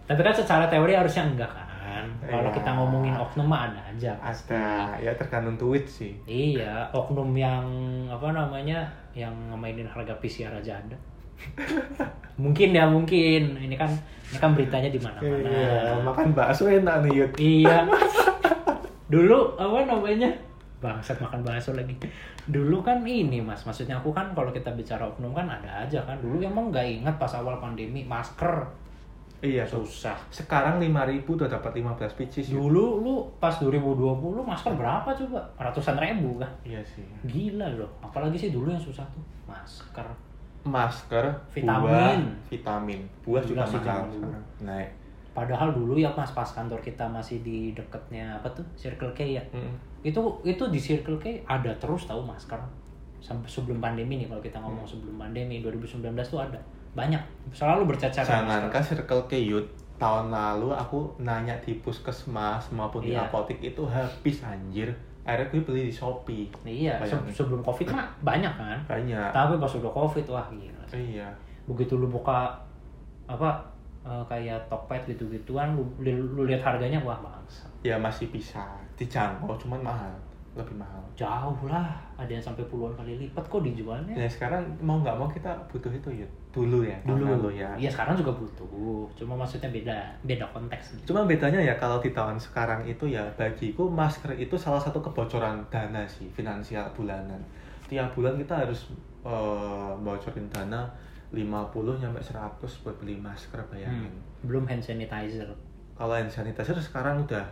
[0.03, 2.55] tapi kan secara teori harusnya enggak kan kalau Iya.
[2.55, 4.53] kita ngomongin oknum mah ada aja pasti.
[4.53, 6.13] Ada, ya tergantung tweet sih.
[6.23, 7.65] Iya, oknum yang
[8.07, 8.79] apa namanya
[9.11, 10.97] yang ngemainin harga PCR aja ada.
[12.43, 13.59] mungkin ya mungkin.
[13.59, 13.91] Ini kan
[14.31, 15.41] ini kan beritanya di mana-mana.
[15.51, 17.31] Iya, makan bakso enak nih Yud.
[17.35, 17.77] Iya.
[19.11, 20.31] Dulu apa namanya?
[20.81, 21.93] Bangsat makan bakso lagi.
[22.47, 26.17] Dulu kan ini mas, maksudnya aku kan kalau kita bicara oknum kan ada aja kan.
[26.23, 28.65] Dulu emang nggak ingat pas awal pandemi masker
[29.41, 29.81] Iya tuh.
[29.81, 30.13] susah.
[30.29, 32.53] Sekarang 5000 udah dapat 15 pieces.
[32.53, 32.61] Yud.
[32.61, 35.41] Dulu lu pas 2020 masker berapa coba?
[35.57, 36.49] Ratusan ribu kan?
[36.61, 37.01] Iya sih.
[37.25, 40.05] Gila loh, apalagi sih dulu yang susah tuh masker.
[40.61, 41.81] Masker, Vitamin.
[41.89, 42.13] buah,
[42.53, 43.01] vitamin.
[43.25, 44.09] Buah juga mahal sekarang.
[44.61, 44.89] Naik.
[45.31, 49.43] Padahal dulu ya pas pas kantor kita masih di deketnya apa tuh Circle K ya.
[49.49, 49.71] Mm.
[50.03, 52.59] Itu itu di Circle K ada terus tahu masker
[53.17, 56.57] sampai sebelum pandemi nih kalau kita ngomong sebelum pandemi 2019 tuh ada
[56.91, 63.13] banyak selalu bercacaran Jangankan circle ke youth tahun lalu aku nanya di puskesmas maupun di
[63.13, 63.23] Iya.
[63.23, 64.89] apotek itu habis anjir.
[65.21, 66.49] Akhirnya gue beli di Shopee.
[66.65, 69.29] iya se- sebelum covid mah banyak kan Banyak.
[69.29, 70.81] tapi pas udah covid wah gila.
[70.91, 71.29] Iya.
[71.63, 72.49] begitu lu buka
[73.23, 73.61] apa
[74.01, 78.61] eh, kayak Tokped gitu-gituan lu, lu, lu lihat harganya wah bangsa Ya masih bisa
[78.93, 80.13] dijangkau, cuman mahal,
[80.53, 81.01] lebih mahal.
[81.17, 85.25] jauh lah ada yang sampai puluhan kali lipat kok dijualnya Ya sekarang mau nggak mau
[85.25, 86.27] kita butuh itu ya.
[86.51, 87.71] Dulu ya, dulu lalu ya.
[87.79, 88.67] iya sekarang juga butuh
[89.15, 93.87] cuma maksudnya beda beda konteks Cuma bedanya ya kalau di tahun sekarang itu ya bagiku
[93.87, 97.39] masker itu salah satu kebocoran dana sih finansial bulanan.
[97.87, 98.91] Tiap bulan kita harus
[99.23, 100.91] eh, bocorin dana
[101.31, 101.47] 50
[101.97, 104.05] sampai 100 buat beli masker bayangin.
[104.05, 105.47] Hmm, belum hand sanitizer
[105.93, 107.43] Kalau hand sanitizer sekarang udah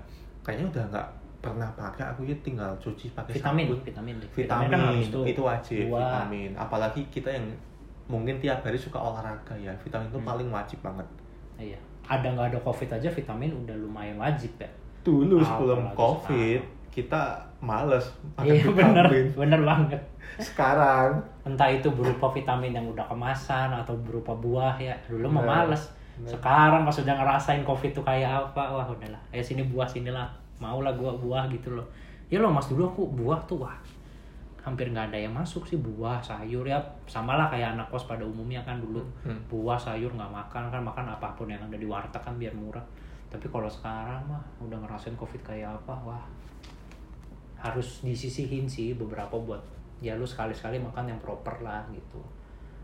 [0.42, 1.08] kayaknya udah nggak
[1.40, 3.80] pernah pakai aku ya tinggal cuci pakai vitamin sabun.
[3.82, 6.04] vitamin Vitamin, kan harus tuh itu wajib Buah.
[6.04, 6.52] vitamin.
[6.54, 7.48] Apalagi kita yang
[8.06, 10.28] mungkin tiap hari suka olahraga ya, vitamin itu Hmm.
[10.28, 11.08] paling wajib banget.
[11.56, 14.68] iya ada nggak ada covid aja vitamin udah lumayan wajib ya
[15.00, 17.22] Dulu Ah, sebelum covid kita
[17.60, 18.08] males
[18.40, 19.26] pakai iya bener vitamin.
[19.36, 20.02] bener banget.
[20.40, 21.20] Sekarang.
[21.44, 24.96] Entah itu berupa vitamin yang udah kemasan atau berupa buah ya.
[25.12, 25.84] Dulu mah males.
[26.20, 26.36] Bener.
[26.36, 29.20] sekarang pas udah ngerasain covid tuh kayak apa wah udahlah.
[29.32, 30.28] Eh sini buah sini lah.
[30.60, 31.88] Mau lah gua buah gitu loh.
[32.28, 33.76] Ya loh mas dulu aku buah tuh wah
[34.60, 36.80] hampir nggak ada yang masuk sih buah sayur ya.
[37.08, 39.04] Sama lah kayak anak kos pada umumnya kan dulu.
[39.24, 39.40] Hmm.
[39.48, 40.68] buah sayur nggak makan.
[40.72, 42.84] Kan makan apa pun yang ada di warteg kan biar murah.
[43.32, 46.24] Tapi kalau sekarang mah udah ngerasain covid kayak apa wah
[47.60, 49.60] harus disisihin sih beberapa buat
[50.00, 52.20] ya lu sekali-sekali makan yang proper lah gitu.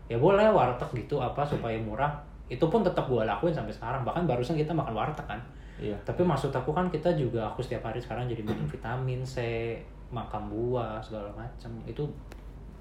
[0.06, 2.12] Ya boleh warteg gitu apa supaya murah.
[2.46, 4.06] Itu pun tetap gua lakuin sampai sekarang.
[4.06, 5.40] Bahkan barusan kita makan warteg kan.
[5.76, 5.92] Iya.
[6.08, 9.76] tapi maksud aku kan kita juga aku setiap hari sekarang jadi minum vitamin C
[10.08, 12.00] makan buah segala macam itu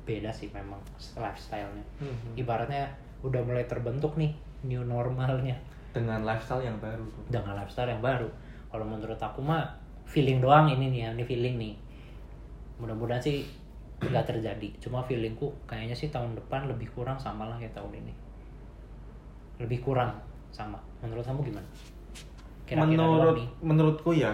[0.08, 1.84] beda sih memang lifestyle-nya.
[1.99, 2.39] Mhm.
[2.39, 2.88] ibaratnya
[3.19, 4.31] udah mulai terbentuk nih
[4.63, 5.60] new normalnya.
[5.91, 7.03] Dengan lifestyle yang baru.
[7.27, 8.31] dengan lifestyle yang baru.
[8.71, 9.67] Kalau menurut aku mah
[10.08, 11.73] feeling doang ini nih ya ini feeling nih
[12.82, 13.46] mudah-mudahan sih
[14.02, 14.68] nggak terjadi.
[14.82, 18.14] Cuma feelingku kayaknya sih tahun depan lebih kurang sama lah kayak tahun ini.
[19.64, 20.12] Lebih kurang
[20.52, 20.80] sama.
[21.00, 21.70] Menurut kamu gimana?
[22.66, 24.34] Doang menurut menurutku ya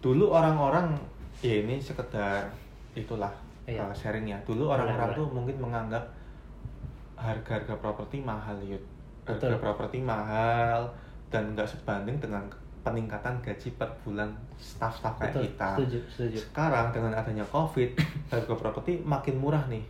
[0.00, 0.96] dulu orang-orang
[1.44, 2.48] ya ini sekedar
[2.96, 3.30] itulah
[3.62, 3.86] Iya.
[3.86, 4.38] uh, sharing ya.
[4.42, 6.02] Dulu orang-orang tuh mungkin menganggap
[7.14, 8.82] harga-harga properti mahal yud
[9.22, 10.90] harga properti mahal
[11.30, 12.42] dan nggak sebanding dengan
[12.82, 15.68] peningkatan gaji per bulan staff-staff kayak Betul, kita.
[15.74, 16.36] setuju setuju.
[16.38, 17.94] Sekarang dengan adanya covid
[18.30, 19.82] harga properti makin murah nih.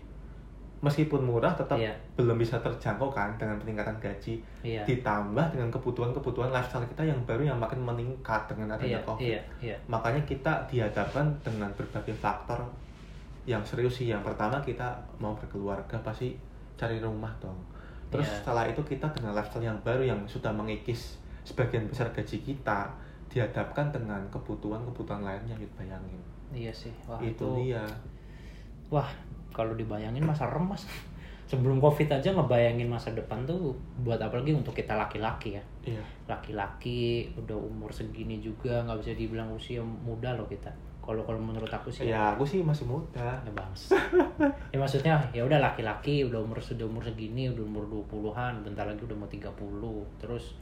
[0.82, 1.94] Meskipun murah tetap Iya.
[2.18, 4.34] belum bisa terjangkau kan dengan peningkatan gaji.
[4.60, 4.82] Iya.
[4.82, 9.22] Ditambah dengan kebutuhan-kebutuhan lifestyle kita yang baru yang makin meningkat dengan adanya covid.
[9.22, 9.76] iya iya.
[9.86, 12.58] Makanya kita dihadapkan dengan berbagai faktor
[13.46, 14.10] yang serius sih.
[14.10, 16.34] Yang pertama kita mau berkeluarga pasti
[16.74, 17.54] cari rumah dong.
[18.10, 18.36] Terus Iya.
[18.42, 22.90] setelah itu kita dengan lifestyle yang baru yang sudah mengikis sebagian besar gaji kita
[23.32, 26.20] dihadapkan dengan kebutuhan-kebutuhan lainnya gitu bayangin
[26.52, 26.92] iya sih.
[27.08, 27.84] Wah itu itu dia.
[28.92, 29.08] Wah
[29.56, 30.84] kalau dibayangin masa remas
[31.48, 35.64] sebelum covid aja ngebayangin masa depan tuh buat apalagi untuk kita laki-laki ya?
[35.84, 36.04] Iya.
[36.28, 40.68] Laki-laki udah umur segini juga nggak bisa dibilang usia muda loh kita.
[41.02, 43.42] Kalau kalau menurut aku sih ya aku sih masih muda.
[43.42, 43.90] Ya bangs
[44.70, 49.02] ya maksudnya ya udah laki-laki udah umur sudah umur segini udah umur 20-an bentar lagi
[49.02, 49.50] udah mau 30
[50.20, 50.54] terus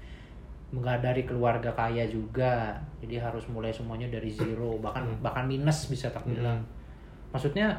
[0.70, 2.78] nggak dari keluarga kaya juga.
[3.02, 4.78] Jadi harus mulai semuanya dari zero.
[4.78, 5.18] Bahkan Hmm.
[5.22, 6.58] bahkan minus bisa tak bilang.
[6.58, 6.78] Hmm.
[7.30, 7.70] maksudnya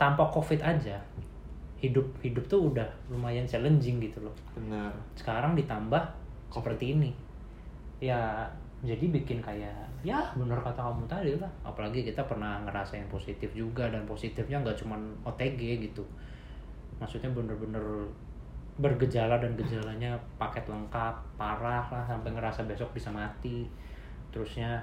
[0.00, 0.96] tanpa covid aja
[1.76, 4.32] hidup hidup tuh udah lumayan challenging gitu loh.
[4.56, 4.88] Benar.
[5.12, 6.00] Sekarang ditambah
[6.48, 7.12] seperti ini.
[8.00, 8.48] Ya
[8.80, 11.52] jadi bikin kayak ya bener kata kamu tadi lah.
[11.60, 16.04] Apalagi kita pernah ngerasain positif juga dan positifnya nggak cuman OTG gitu.
[16.96, 17.84] Maksudnya bener-bener
[18.74, 23.70] bergejala dan gejalanya paket lengkap parah lah sampai ngerasa besok bisa mati.
[24.34, 24.82] Terusnya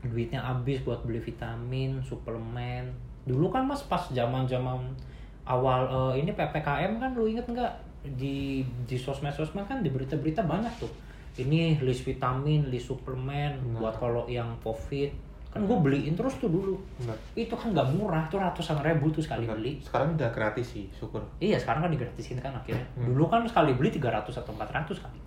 [0.00, 2.88] duitnya habis buat beli vitamin suplemen.
[3.28, 4.96] Dulu kan mas pas zaman zaman
[5.44, 7.72] awal eh, ini ppkm kan lu inget nggak?
[8.16, 10.90] Di di sosmed sosmed kan di berita berita banyak tuh.
[11.36, 13.78] Ini list vitamin list suplemen Benar.
[13.80, 18.24] buat kalau yang covid kan gue beliin terus tuh dulu benar itu kan nggak murah
[18.32, 19.60] tuh ratusan ribu tuh sekali Benar.
[19.60, 22.86] beli sekarang udah gratis sih syukur Iya sekarang kan digratisin kan akhirnya.
[22.96, 23.12] Hmm.
[23.12, 25.20] Dulu kan sekali beli 300 atau 400 kali.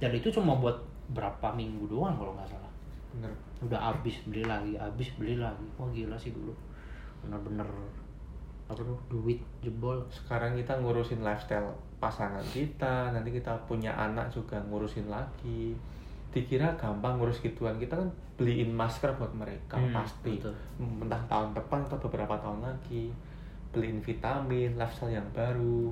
[0.00, 0.74] Dan itu cuma buat
[1.12, 2.72] berapa minggu doang kalau nggak salah.
[3.14, 5.68] benar Udah habis beli lagi, habis beli lagi.
[5.76, 6.50] Wah gila sih dulu.
[7.20, 7.68] Bener-bener
[8.68, 9.96] apa tuh duit jebol.
[10.12, 15.72] sekarang kita ngurusin lifestyle pasangan kita nanti kita punya anak juga ngurusin lagi
[16.28, 17.76] dikira gampang ngurus gituan.
[17.76, 20.38] Kita kan beliin masker buat mereka Hmm, pasti.
[20.38, 20.54] betul.
[21.02, 23.10] entah tahun depan atau beberapa tahun lagi.
[23.70, 25.90] Beliin vitamin lifestyle yang baru.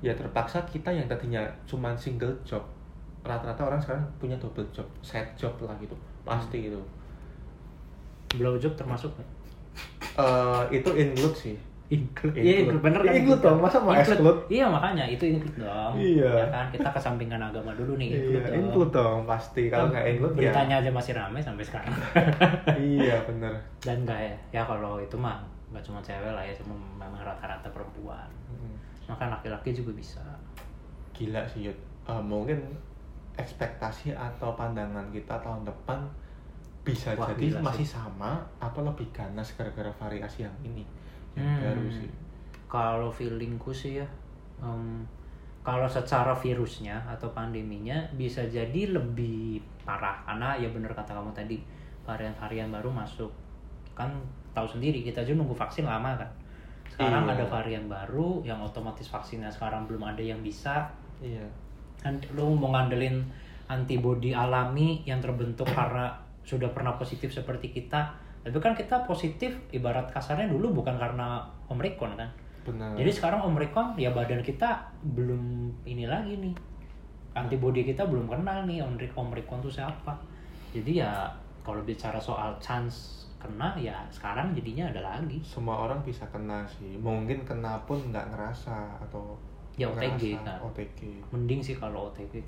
[0.00, 2.60] Ya terpaksa kita yang tadinya cuma single job
[3.24, 5.96] rata-rata orang sekarang punya double job side job lah gitu.
[6.24, 6.80] Pasti gitu
[8.34, 9.30] blowjob termasuk nggak?
[10.14, 14.16] Eh, itu include sih include iya include bener kan Include dong, masa mau Include.
[14.16, 14.40] exclude?
[14.48, 16.30] iya makanya itu include dong Iya.
[16.34, 20.04] ya kan kita kesampingkan agama dulu nih include iya dong include dong pasti kalau nggak
[20.08, 21.92] include ya beritanya aja masih ramai sampai sekarang
[22.96, 25.36] iya bener dan enggak ya ya kalau itu mah
[25.68, 28.76] nggak cuma cewek lah ya cuma memang rata-rata perempuan Mm.
[29.04, 30.22] maka laki-laki juga bisa
[31.10, 31.78] gila sih Yud.
[32.04, 32.60] Eh, mungkin
[33.34, 35.98] ekspektasi atau pandangan kita tahun depan
[36.80, 37.96] bisa Wah, jadi masih sih.
[37.96, 40.84] sama atau lebih ganas gara-gara variasi yang ini
[41.34, 41.62] yang Hmm.
[41.62, 42.10] baru sih.
[42.66, 44.06] Kalau feelingku sih ya
[44.58, 45.02] em,
[45.64, 50.20] kalau secara virusnya atau pandeminya bisa jadi lebih parah.
[50.26, 51.56] Karena ya bener kata kamu tadi
[52.04, 53.32] varian-varian baru masuk.
[53.96, 54.12] Kan
[54.52, 56.30] tahu sendiri kita aja nunggu vaksin lama kan.
[56.86, 57.34] Sekarang Iya.
[57.40, 60.86] ada varian baru yang otomatis vaksinnya sekarang belum ada yang bisa.
[61.18, 61.42] Iya.
[61.98, 63.24] Kan lu mau ngandelin
[63.66, 66.12] antibodi alami yang terbentuk karena
[66.44, 68.12] sudah pernah positif seperti kita
[68.44, 71.40] tapi kan kita positif ibarat kasarnya dulu bukan karena
[71.72, 72.28] omikron kan?
[72.68, 72.92] Benar.
[72.96, 74.84] Jadi sekarang omikron ya badan kita
[75.16, 76.54] belum ini lagi nih.
[77.34, 80.12] Antibodi kita belum kenal nih omik omikron itu siapa.
[80.76, 81.24] Jadi ya
[81.64, 85.40] kalau bicara soal chance kena ya sekarang jadinya ada lagi.
[85.40, 87.00] Semua orang bisa kena sih.
[87.00, 89.36] Mungkin kena pun nggak ngerasa atau
[89.74, 90.46] Ya, OTG ngerasa.
[90.46, 90.58] kan.
[90.70, 90.98] OTG
[91.34, 92.38] mending sih kalau OTG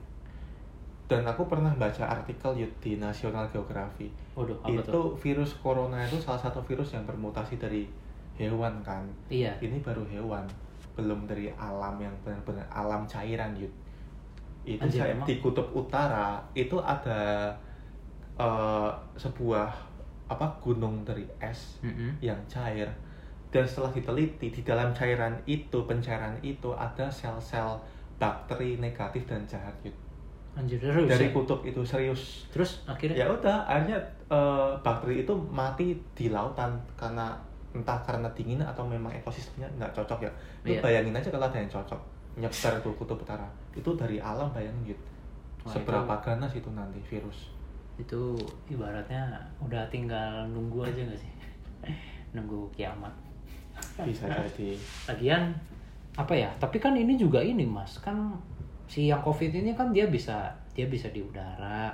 [1.10, 6.20] dan aku pernah baca artikel di National Geography waduh apa itu tuh virus corona itu
[6.20, 7.88] salah satu virus yang bermutasi dari
[8.36, 10.44] hewan kan iya ini baru hewan
[10.96, 13.72] belum dari alam yang benar-benar alam cairan Yud.
[14.64, 15.28] itu Anjir, saya emang?
[15.28, 17.52] di kutub utara itu ada
[18.36, 19.68] eh, sebuah
[20.26, 22.18] apa gunung dari es Mm-mm.
[22.18, 22.88] yang cair
[23.54, 27.78] dan setelah diteliti di dalam cairan itu pencairan itu ada sel-sel
[28.18, 29.94] bakteri negatif dan jahat Yud.
[30.56, 31.32] anjir terus dari ya?
[31.36, 37.30] kutub itu serius terus akhirnya ya udah akhirnya eh, bakteri itu mati di lautan karena
[37.70, 40.30] entah karena dingin atau memang ekosistemnya nggak cocok ya.
[40.64, 40.80] Lu Iya.
[40.80, 42.00] bayangin aja kalau ada yang cocok
[42.36, 43.46] nyebar tuh kutub utara.
[43.76, 45.04] Itu dari alam bayangin gitu.
[45.64, 47.52] Wah, seberapa ganas itu nanti virus?
[47.96, 48.36] Itu
[48.68, 49.28] ibaratnya
[49.60, 51.32] udah tinggal nunggu aja nggak sih?
[52.36, 53.12] Nunggu kiamat.
[54.04, 54.76] Bisa jadi.
[55.08, 55.52] Lagian
[56.16, 58.00] apa ya tapi kan ini juga ini mas.
[58.00, 58.32] Kan
[58.88, 61.92] si yang covid ini kan dia bisa dia bisa di udara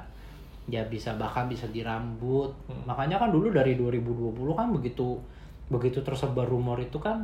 [0.70, 2.86] dia bisa bahkan bisa di rambut Hmm.
[2.86, 5.18] makanya kan dulu dari 2020 kan begitu
[5.66, 7.18] begitu tersebar rumor itu kan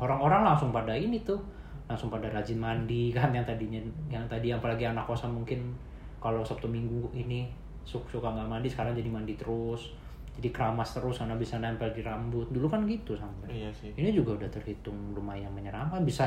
[0.00, 1.38] orang-orang langsung pada ini tuh
[1.84, 5.76] langsung pada rajin mandi kan yang tadinya yang tadi yang apalagi anak kosan mungkin
[6.24, 7.44] kalau sabtu minggu ini
[7.84, 9.92] suka suka nggak mandi sekarang jadi mandi terus
[10.34, 12.50] jadi keramas terus karena bisa nempel di rambut.
[12.50, 13.54] Dulu kan gitu sampai.
[13.54, 13.94] Iya sih.
[13.94, 16.26] Ini juga udah terhitung lumayan menyeramkan bisa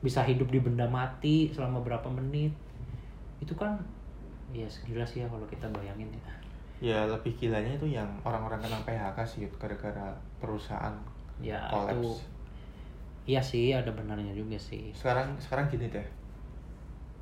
[0.00, 2.48] bisa hidup di benda mati selama berapa menit.
[3.44, 3.76] Itu kan
[4.52, 6.32] ya segila sih ya kalau kita bayangin ya.
[6.82, 10.92] Ya lebih gilanya itu yang orang-orang kena PHK sih gara-gara perusahaan
[11.40, 12.26] ya itu kolaps.
[13.24, 14.90] iya sih ada benarnya juga sih.
[14.92, 16.04] Sekarang sekarang gini deh.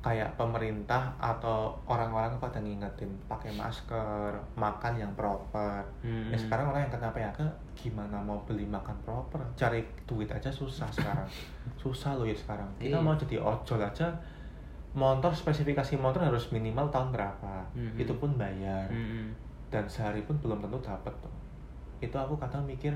[0.01, 5.85] Kayak pemerintah atau orang-orang pada ngingetin pakai masker makan yang proper.
[6.01, 6.33] Hmm.
[6.33, 7.39] ya sekarang orang yang kena PHK
[7.77, 9.37] gimana mau beli makan proper?
[9.53, 11.29] Cari duit aja susah sekarang.
[11.81, 12.65] Susah loh ya sekarang.
[12.81, 13.05] Kita Iya.
[13.05, 14.09] mau jadi ojol aja
[14.91, 17.95] motor spesifikasi motor harus minimal tahun berapa Mhm.
[17.97, 19.31] itu pun bayar Mm-mm.
[19.71, 21.31] dan sehari pun belum tentu dapat tuh
[22.01, 22.91] itu aku kadang mikir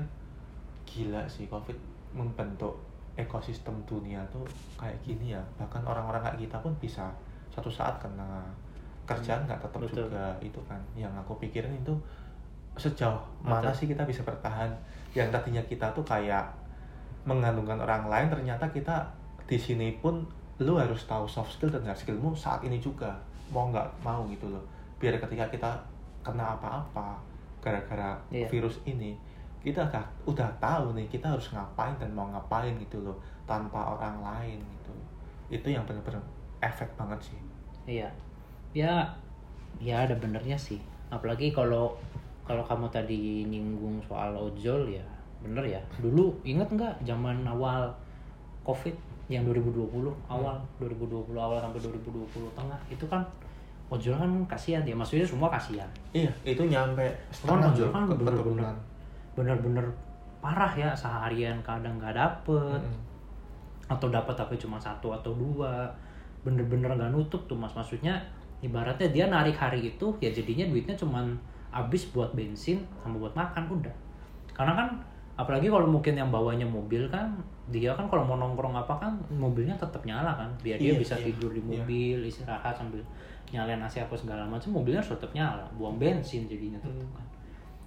[0.84, 1.76] gila sih covid
[2.12, 2.76] membentuk
[3.16, 4.44] ekosistem dunia tuh
[4.76, 7.08] kayak gini ya bahkan orang-orang kayak kita pun bisa
[7.48, 8.44] suatu saat kena
[9.08, 10.04] kerjaan nggak tetap Betul.
[10.04, 11.94] juga itu kan yang aku pikirin itu
[12.76, 13.76] sejauh mana Betul.
[13.78, 14.68] sih kita bisa bertahan
[15.16, 16.44] yang tadinya kita tuh kayak
[17.24, 19.00] mengandungkan orang lain ternyata kita
[19.48, 20.20] di sini pun
[20.60, 23.12] lu harus tahu soft skill dan hard skillmu saat ini juga.
[23.52, 24.62] Mau nggak mau gitu loh.
[24.96, 25.70] Biar ketika kita
[26.24, 27.20] kena apa-apa
[27.62, 28.46] gara-gara Iya.
[28.50, 29.14] virus ini
[29.62, 34.22] kita udah udah tahu nih kita harus ngapain dan mau ngapain gitu loh tanpa orang
[34.22, 34.94] lain gitu.
[35.50, 36.22] Itu yang benar-benar
[36.62, 37.40] efek banget sih.
[37.86, 38.08] Iya.
[38.74, 39.06] Ya
[39.82, 40.78] ya ada benernya sih.
[41.10, 41.94] Apalagi kalau
[42.46, 45.02] kalau kamu tadi nyinggung soal ojol ya
[45.42, 45.82] bener ya.
[45.98, 47.90] Dulu inget nggak zaman awal
[48.62, 48.94] covid
[49.26, 53.22] yang 2020 awal 2020 awal sampai 2020 tengah itu kan
[53.90, 55.86] ojol kan kasihan ya maksudnya semua kasihan.
[56.14, 58.74] Iya itu nyampe setengah ojol kan bener-bener
[59.34, 59.86] bener-bener
[60.38, 63.02] parah ya seharian kadang nggak dapet Mm-mm.
[63.90, 65.90] atau dapat tapi cuma satu atau dua
[66.46, 67.74] bener-bener nggak nutup tuh mas.
[67.74, 68.14] Maksudnya
[68.62, 71.34] ibaratnya dia narik hari itu ya jadinya duitnya cuman
[71.74, 73.94] habis buat bensin sama buat makan udah.
[74.54, 74.88] Karena kan
[75.36, 77.28] apalagi kalau mungkin yang bawanya mobil kan
[77.68, 80.48] dia kan kalau mau nongkrong apa kan mobilnya tetap nyala kan.
[80.64, 81.68] Biar dia Iya, bisa iya, tidur di iya.
[81.76, 83.04] mobil istirahat sambil
[83.52, 85.62] nyalain AC apa segala macam mobilnya harus tetap nyala.
[85.76, 87.14] Buang bensin jadinya tetap Hmm.
[87.20, 87.26] kan.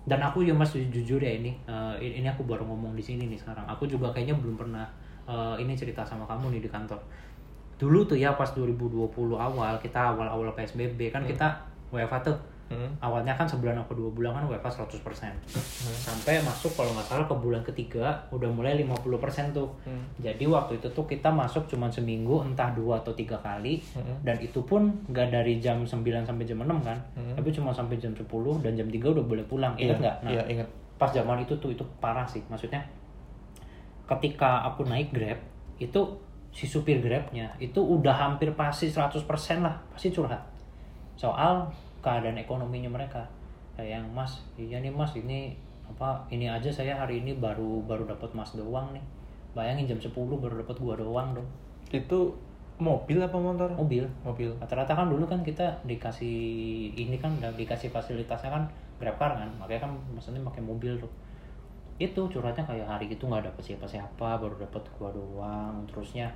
[0.06, 3.40] Dan aku ya mas jujur ya ini eh, ini aku baru ngomong di sini nih
[3.40, 3.66] sekarang.
[3.66, 4.86] Aku juga kayaknya belum pernah
[5.26, 6.98] eh, ini cerita sama kamu nih di kantor.
[7.80, 11.48] Dulu tuh ya pas 2020 awal kita awal-awal PSBB kan kita
[11.90, 12.38] WFH tuh
[12.70, 12.86] Hmm.
[13.00, 15.02] awalnya kan sebulan apa dua bulan kan WFH 100%
[15.82, 19.10] sampai masuk kalau nggak salah ke bulan ketiga udah mulai 50%
[19.52, 20.06] tuh Hmm.
[20.18, 24.22] jadi waktu itu tuh kita masuk cuma seminggu entah dua atau tiga kali Hmm.
[24.22, 27.34] dan itu pun nggak dari jam 9 sampai jam 6 kan Hmm.
[27.34, 28.26] tapi cuma sampai jam 10
[28.60, 30.68] dan jam 3 udah boleh pulang ingat Iya, nggak nah Iya, ingat.
[30.96, 32.86] pas zaman itu tuh itu parah sih maksudnya
[34.06, 35.38] ketika aku naik grab
[35.78, 36.02] itu
[36.50, 39.22] si supir grabnya itu udah hampir pasti 100%
[39.62, 40.42] lah pasti curhat
[41.14, 43.24] soal keadaan ekonominya mereka.
[43.76, 45.56] Kayak yang mas iya nih mas ini
[45.88, 49.04] apa ini aja saya hari ini baru baru dapat mas doang nih.
[49.56, 51.48] Bayangin jam 10 baru dapat gua doang dong.
[51.90, 52.38] Itu
[52.80, 53.68] mobil apa motor?
[53.76, 54.08] mobil.
[54.24, 54.48] Mobil.
[54.56, 56.40] rata-rata kan dulu kan kita dikasih
[56.96, 58.64] ini kan dikasih fasilitasnya kan
[59.02, 59.50] grab car kan.
[59.60, 61.12] Makanya kan maksudnya pakai mobil tuh.
[62.00, 65.84] Itu curhatnya kayak hari itu nggak dapet siapa-siapa baru dapet gua doang.
[65.90, 66.32] Terusnya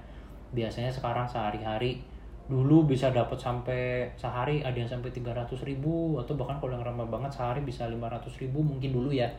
[0.51, 2.03] biasanya sekarang sehari-hari
[2.43, 7.07] dulu bisa dapat sampai sehari ada yang sampai 300 ribu atau bahkan kalau yang ramah
[7.07, 9.31] banget sehari bisa 500 ribu mungkin dulu ya.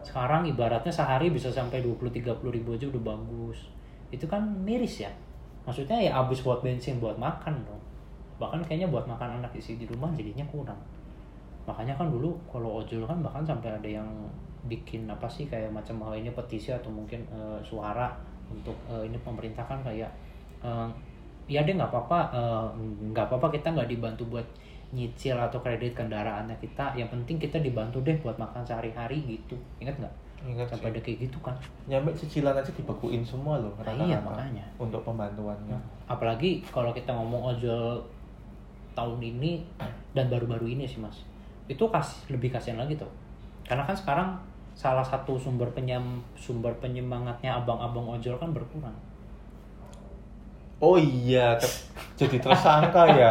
[0.00, 3.68] Sekarang ibaratnya sehari bisa sampai 20-30 ribu aja udah bagus.
[4.08, 5.12] Itu kan miris ya.
[5.68, 7.82] Maksudnya ya habis buat bensin buat makan dong.
[8.40, 10.78] Bahkan kayaknya buat makan anak isi di rumah jadinya kurang.
[11.68, 14.08] Makanya kan dulu kalau ojol kan bahkan sampai ada yang
[14.66, 18.14] bikin apa sih kayak macam hal ini petisi atau mungkin eh, suara
[18.50, 20.10] untuk eh, ini pemerintah kan kayak
[20.62, 20.88] eh,
[21.52, 22.66] ya deh nggak apa-apa eh,
[23.12, 24.46] nggak apa-apa kita nggak dibantu buat
[24.92, 26.92] nyicil atau kredit kendaraannya kita.
[26.96, 29.56] Yang penting kita dibantu deh buat makan sehari-hari gitu.
[29.80, 30.14] Ingat nggak?
[30.42, 31.56] Ingat sampai ada kayak gitu kan.
[31.88, 34.64] Nyampe cicilan aja dibekuin semua loh Nah, iya, rata-rata makanya.
[34.76, 35.78] untuk pembantuannya.
[36.04, 37.96] apalagi kalau kita ngomong ojol
[38.92, 39.64] tahun ini
[40.12, 41.24] dan baru-baru ini sih mas.
[41.64, 43.08] Itu kasih lebih kasihan lagi tuh.
[43.64, 44.28] Karena kan sekarang
[44.76, 48.92] salah satu sumber penyem sumber penyemangatnya abang-abang ojol kan berkurang
[50.82, 51.54] Oh iya,
[52.18, 53.30] jadi tersangka ya.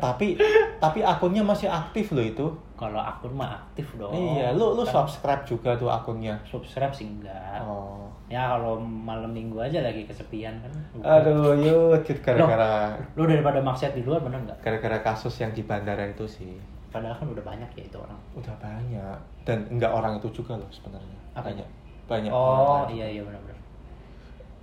[0.00, 0.40] tapi
[0.78, 2.46] tapi akunnya masih aktif loh itu.
[2.72, 6.38] kalau akun mah aktif dong iya, lu lu Kan subscribe juga tuh akunnya.
[6.46, 8.06] subscribe sih enggak Oh.
[8.30, 10.70] ya kalau malam minggu aja lagi kesepian kan
[11.02, 16.06] Aduh, yuk gara-gara lu daripada maksiat di luar bener nggak gara-gara kasus yang di bandara
[16.06, 16.54] itu sih.
[16.88, 20.70] padahal kan udah banyak ya itu orang Udah banyak dan enggak orang itu juga loh
[20.70, 21.18] sebenarnya.
[21.34, 21.68] Banyak.
[22.06, 23.57] Banyak oh iya iya benar-benar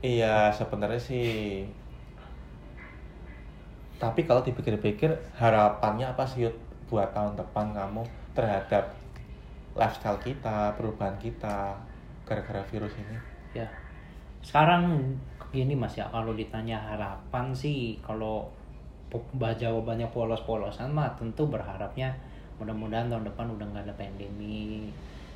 [0.05, 1.25] Iya, sebenarnya sih.
[4.01, 6.55] Tapi kalau dipikir-pikir, harapannya apa sih Yud,
[6.91, 8.03] buat tahun depan kamu
[8.37, 8.83] terhadap
[9.79, 11.73] lifestyle kita, perubahan kita,
[12.27, 13.17] gara-gara virus ini?
[13.55, 13.63] ya
[14.43, 15.15] sekarang
[15.55, 18.43] gini mas ya kalau ditanya harapan sih kalau
[19.39, 22.11] jawabannya polos-polosan mah tentu berharapnya
[22.59, 24.91] mudah-mudahan tahun depan udah nggak ada pandemi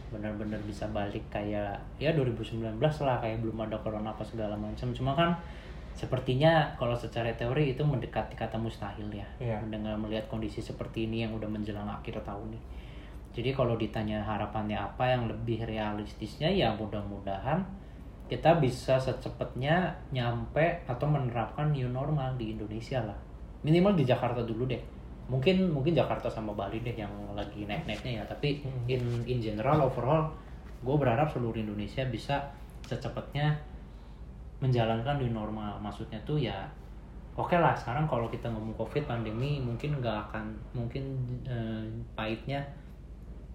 [0.09, 5.13] benar-benar bisa balik kayak ya 2019 lah kayak belum ada corona apa segala macam cuma
[5.13, 5.31] kan
[5.93, 9.57] sepertinya kalau secara teori itu mendekati kata mustahil ya Iya.
[9.61, 12.63] mendengar melihat kondisi seperti ini yang udah menjelang akhir tahun nih
[13.35, 17.61] jadi kalau ditanya harapannya apa yang lebih realistisnya ya mudah-mudahan
[18.29, 23.17] kita bisa secepatnya nyampe atau menerapkan new normal di Indonesia lah.
[23.65, 24.77] Minimal di Jakarta dulu deh.
[25.29, 28.23] Mungkin mungkin Jakarta sama Bali deh yang lagi naik-naiknya ya.
[28.25, 28.85] Tapi Hmm.
[28.89, 30.33] in in general overall,
[30.81, 32.49] gue berharap seluruh Indonesia bisa
[32.83, 33.53] secepatnya
[34.59, 35.79] menjalankan new normal.
[35.79, 36.67] Maksudnya tuh ya
[37.39, 41.15] oke lah sekarang kalau kita ngomong covid pandemi mungkin nggak akan mungkin
[41.47, 42.59] eh, pahitnya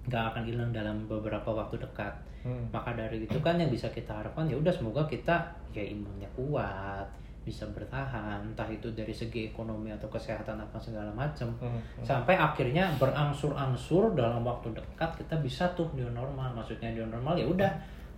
[0.08, 2.68] nggak akan hilang dalam beberapa waktu dekat Hmm.
[2.76, 5.32] maka dari itu kan yang bisa kita harapkan ya udah semoga kita
[5.72, 7.08] ya imunnya kuat
[7.44, 12.00] bisa bertahan entah itu dari segi ekonomi atau kesehatan apa segala macam Hmm, hmm.
[12.00, 16.56] sampai akhirnya berangsur-angsur dalam waktu dekat kita bisa tuh new normal.
[16.56, 17.68] Maksudnya new normal ya udah.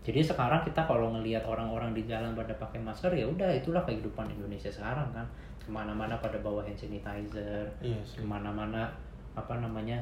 [0.07, 4.31] Jadi sekarang kita kalau ngelihat orang-orang di jalan pada pakai masker ya udah itulah kehidupan
[4.31, 5.27] Indonesia sekarang kan.
[5.59, 8.23] Ke mana-mana pada bawa hand sanitizer Iya sih.
[8.23, 8.87] ke mana-mana
[9.35, 9.99] apa namanya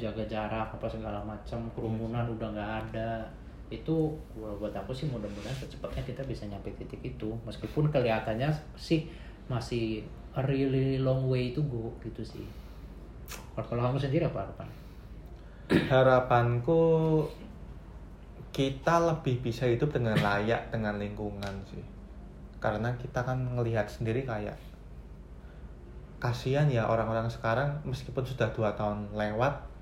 [0.00, 3.22] jaga jarak apa segala macam kerumunan udah nggak ada
[3.66, 7.34] itu buat aku sih mudah-mudahan secepatnya kita bisa nyampe titik itu.
[7.42, 9.10] Meskipun kelihatannya sih
[9.50, 12.46] masih a really long way to go gitu sih.
[13.58, 14.68] Kalau kamu sendiri apa harapan?
[15.90, 16.82] Harapanku
[18.54, 21.82] kita lebih bisa hidup dengan layak dengan lingkungan sih.
[22.62, 24.56] Karena kita kan ngelihat sendiri kayak
[26.16, 29.75] kasihan ya orang-orang sekarang meskipun sudah dua tahun lewat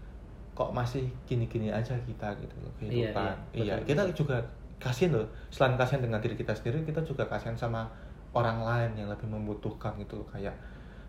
[0.55, 3.23] kok masih gini-gini aja kita gitu loh Iya, kehidupan.
[3.27, 4.17] iya, Iya, betul, kita betul.
[4.23, 4.37] juga
[4.79, 5.27] kasihan loh.
[5.51, 7.83] Selain kasihan dengan diri kita sendiri, kita juga kasihan sama
[8.31, 10.29] orang lain yang lebih membutuhkan gitu loh.
[10.29, 10.55] Kayak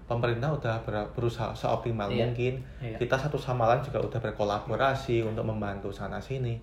[0.06, 2.54] pemerintah udah ber- berusaha seoptimal Iya, mungkin.
[2.80, 2.98] iya.
[2.98, 6.58] Kita satu sama lain juga udah berkolaborasi untuk membantu sana sini.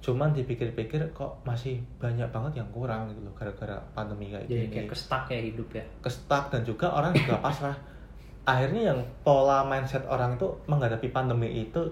[0.00, 4.72] Cuman dipikir-pikir kok masih banyak banget yang kurang gitu loh gara-gara pandemi kayak jadi gini
[4.72, 7.76] kayak kestak ya hidup ya kestak dan juga orang juga pasrah
[8.48, 11.84] akhirnya yang pola mindset orang itu menghadapi pandemi itu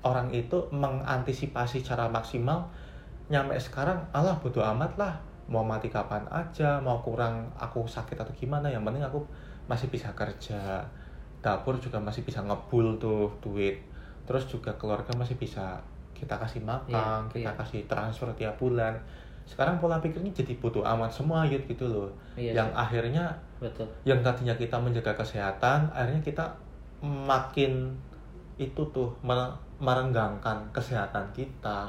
[0.00, 2.68] orang itu mengantisipasi secara maksimal
[3.30, 5.14] nyampe sekarang alah bodo amat lah.
[5.50, 9.22] Mau mati kapan aja mau kurang aku sakit atau gimana yang penting aku
[9.66, 10.82] masih bisa kerja.
[11.42, 13.78] Dapur juga masih bisa ngebul tuh duit.
[14.26, 15.78] Terus juga keluarga masih bisa
[16.14, 17.58] kita kasih makan Iya, kita iya.
[17.58, 18.94] kasih transfer tiap bulan.
[19.48, 22.10] Sekarang pola pikirnya jadi bodo amat semua Yud, gitu loh.
[22.38, 22.78] Iya yang sih.
[22.78, 23.24] akhirnya
[23.58, 23.88] betul.
[24.06, 26.44] yang tadinya kita menjaga kesehatan akhirnya kita
[27.02, 27.96] makin
[28.60, 29.10] itu tuh
[29.80, 31.88] merenggangkan kesehatan kita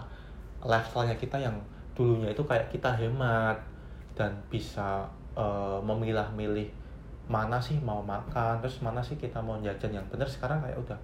[0.63, 1.55] lifestyle-nya kita yang
[1.91, 3.59] dulunya itu kayak kita hemat
[4.15, 5.03] dan bisa
[5.35, 6.67] eh, memilah-milih
[7.31, 10.27] mana sih mau makan terus mana sih kita mau jajan yang bener.
[10.27, 10.99] Sekarang kayak udah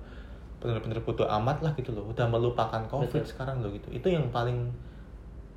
[0.57, 2.07] bener-bener bodo amat lah gitu loh.
[2.09, 3.31] Udah melupakan covid Betul.
[3.31, 3.87] sekarang loh gitu.
[3.91, 4.67] Itu yang paling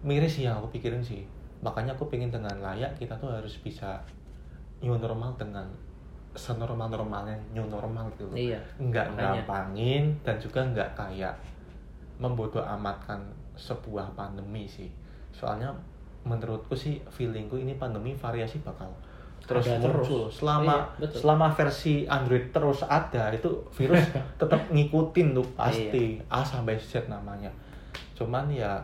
[0.07, 1.27] miris sih yang aku pikirin sih.
[1.61, 4.01] Makanya aku pengen dengan layak kita tuh harus bisa
[4.81, 5.69] new normal dengan
[6.33, 9.43] senormal normalnya new normal gitu loh iya nggak makanya.
[9.43, 11.35] gampangin dan juga nggak kayak
[12.17, 13.19] membodoh amatkan
[13.55, 14.87] sebuah pandemi sih
[15.31, 15.73] soalnya
[16.23, 18.93] menurutku sih feelingku ini pandemi variasi bakal
[19.41, 20.39] terus Ada muncul terus.
[20.39, 21.19] selama Iya, betul.
[21.19, 24.05] selama versi Android terus ada itu virus
[24.41, 26.31] tetap ngikutin tuh pasti Iya.
[26.31, 27.51] A sampai Z namanya
[28.15, 28.77] cuman ya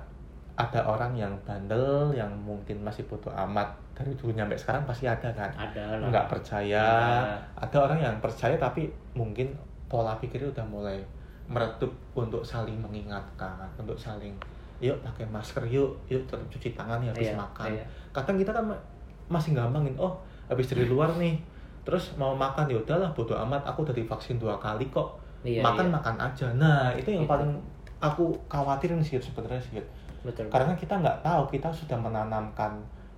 [0.56, 5.32] ada orang yang bandel yang mungkin masih butuh amat dari dulu nyampe sekarang pasti ada
[5.32, 7.32] kan ada lah nggak percaya Ada.
[7.56, 9.56] ada orang yang percaya tapi mungkin
[9.88, 10.98] pola pikirnya udah mulai
[11.46, 14.36] meredup untuk saling mengingatkan untuk saling
[14.76, 17.84] yuk pakai masker yuk yuk tetap cuci tangan ya habis Iya, makan iya.
[18.12, 18.82] kadang kita kan ma-
[19.26, 20.12] masih gampangin oh
[20.46, 21.40] habis dari luar nih
[21.80, 25.88] terus mau makan ya udahlah bodo amat aku udah divaksin dua kali kok Iya, makan
[25.88, 25.92] iya.
[25.94, 27.32] makan aja nah itu yang Itu.
[27.32, 27.50] paling
[27.96, 29.80] aku khawatirin sih sebenarnya sih
[30.20, 32.74] betul karena kita nggak tahu kita sudah menanamkan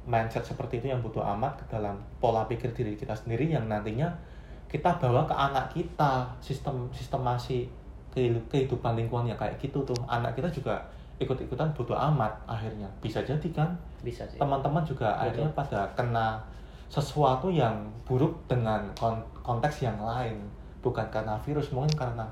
[0.09, 4.09] mindset seperti itu yang butuh amat ke dalam pola pikir diri kita sendiri yang nantinya
[4.69, 7.69] kita bawa ke anak kita sistem sistemasi
[8.13, 9.97] kehidu- kehidupan lingkungan yang kayak gitu tuh.
[10.09, 10.77] Anak kita juga
[11.21, 12.89] ikut-ikutan butuh amat akhirnya.
[13.01, 13.69] Bisa jadi kan?
[14.05, 15.23] Bisa sih teman-teman juga Betul.
[15.25, 16.29] akhirnya pada kena
[16.89, 17.75] sesuatu yang
[18.09, 20.37] buruk dengan kon- konteks yang lain.
[20.81, 22.25] Bukan karena virus mungkin karena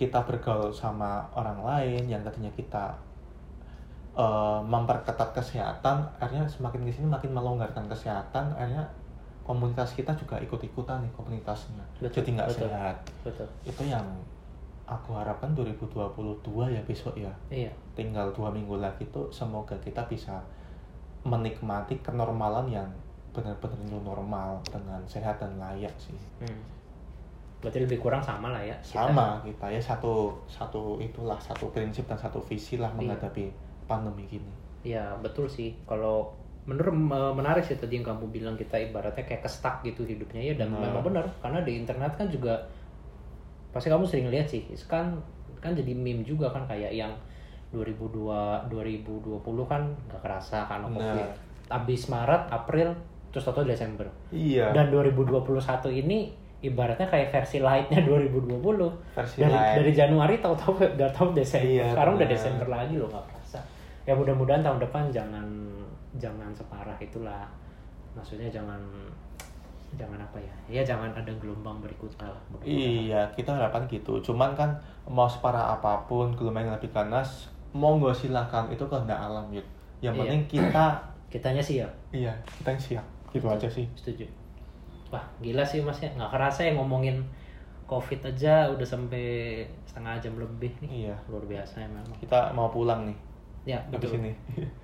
[0.00, 2.90] kita bergaul sama orang lain yang tadinya kita
[4.16, 8.84] eh, memperketat kesehatan akhirnya semakin ke sini makin melonggarkan kesehatan akhirnya
[9.42, 12.96] komunitas kita juga ikut-ikutan nih komunitasnya Betul, jadi nggak sehat
[13.26, 14.06] betul itu yang
[14.86, 20.38] aku harapkan 2022 ya besok ya iya tinggal dua minggu lagi tuh semoga kita bisa
[21.22, 22.88] menikmati kenormalan yang
[23.32, 26.62] benar-benar new normal dengan sehat dan layak sih hmm.
[27.64, 29.06] berarti lebih kurang sama lah ya kita.
[29.06, 32.98] sama kita ya satu satu itulah satu prinsip dan satu visi lah Iya.
[33.14, 34.52] menghadapi pandemi gini.
[34.82, 35.74] Ya betul sih.
[35.82, 40.42] Kalau menurut me- menarik sih tadi yang kamu bilang kita ibaratnya kayak kestak gitu hidupnya.
[40.42, 40.78] Ya dan Nah.
[40.80, 42.54] memang benar karena di internet kan juga
[43.68, 44.60] pasti kamu sering lihat sih.
[44.84, 45.18] Kan
[45.58, 47.10] kan jadi meme juga kan kayak yang
[47.72, 50.86] 2002 2020 kan nggak kerasa Nah.
[50.86, 51.28] covid
[51.68, 52.92] habis Maret April
[53.30, 54.04] terus atau Desember.
[54.28, 54.70] Iya.
[54.70, 55.40] Dan 2021
[55.90, 56.28] ini
[56.60, 58.60] ibaratnya kayak versi lightnya 2020
[59.10, 61.64] versi dari, lain dari Januari tahu-tahu udah tahu Desember.
[61.66, 62.36] Iya, sekarang udah benar.
[62.36, 63.26] Desember lagi loh nggak
[64.02, 65.46] ya mudah-mudahan tahun depan jangan
[66.18, 67.46] jangan separah itulah.
[68.12, 68.80] Maksudnya jangan
[69.96, 70.54] jangan apa ya?
[70.68, 74.20] Ya jangan ada gelombang berikutnya lah iya kita harapan gitu.
[74.20, 74.72] Cuman kan
[75.04, 78.68] mau separah apa pun gelombang yang lebih ganas monggo silakan.
[78.72, 79.64] Itu kehendak alam Yud.
[80.02, 80.22] yang Iya.
[80.26, 80.84] penting kita
[81.32, 83.06] kitanya ya iya kita yang siap.
[83.32, 83.86] Gitu aja sih.
[83.96, 84.26] Setuju.
[85.08, 86.10] Wah gila sih mas ya.
[86.12, 87.22] Nggak kerasa ya ngomongin
[87.86, 91.08] covid aja udah sampai setengah jam lebih nih.
[91.08, 91.16] Iya.
[91.30, 92.16] Luar biasa ya memang.
[92.18, 93.16] Kita mau pulang nih
[93.62, 94.32] ya habis betul ini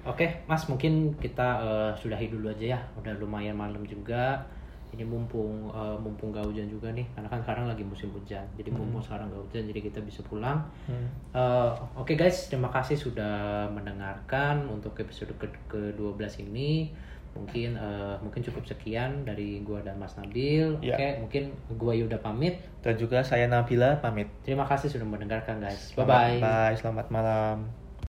[0.07, 2.81] Oke, Mas, mungkin kita eh, sudahi dulu aja ya.
[2.97, 4.41] Udah lumayan malam juga.
[4.89, 8.41] Ini mumpung eh, mumpung gak hujan juga nih, karena kan sekarang lagi musim hujan.
[8.57, 10.65] Jadi mumpung sekarang gak hujan, jadi kita bisa pulang.
[10.89, 11.07] Hmm.
[11.37, 11.71] Eh,
[12.01, 16.89] Oke guys, terima kasih sudah mendengarkan untuk episode ke ke-12 ini.
[17.37, 20.73] Mungkin eh, mungkin cukup sekian dari gua dan Mas Nabil.
[20.81, 20.97] Ya.
[20.97, 21.43] Oke, mungkin
[21.77, 22.57] gua Yuda pamit.
[22.81, 25.93] dan juga saya Nabila pamit Terima kasih sudah mendengarkan guys.
[25.99, 26.41] Bye.
[26.41, 27.78] bye selamat malam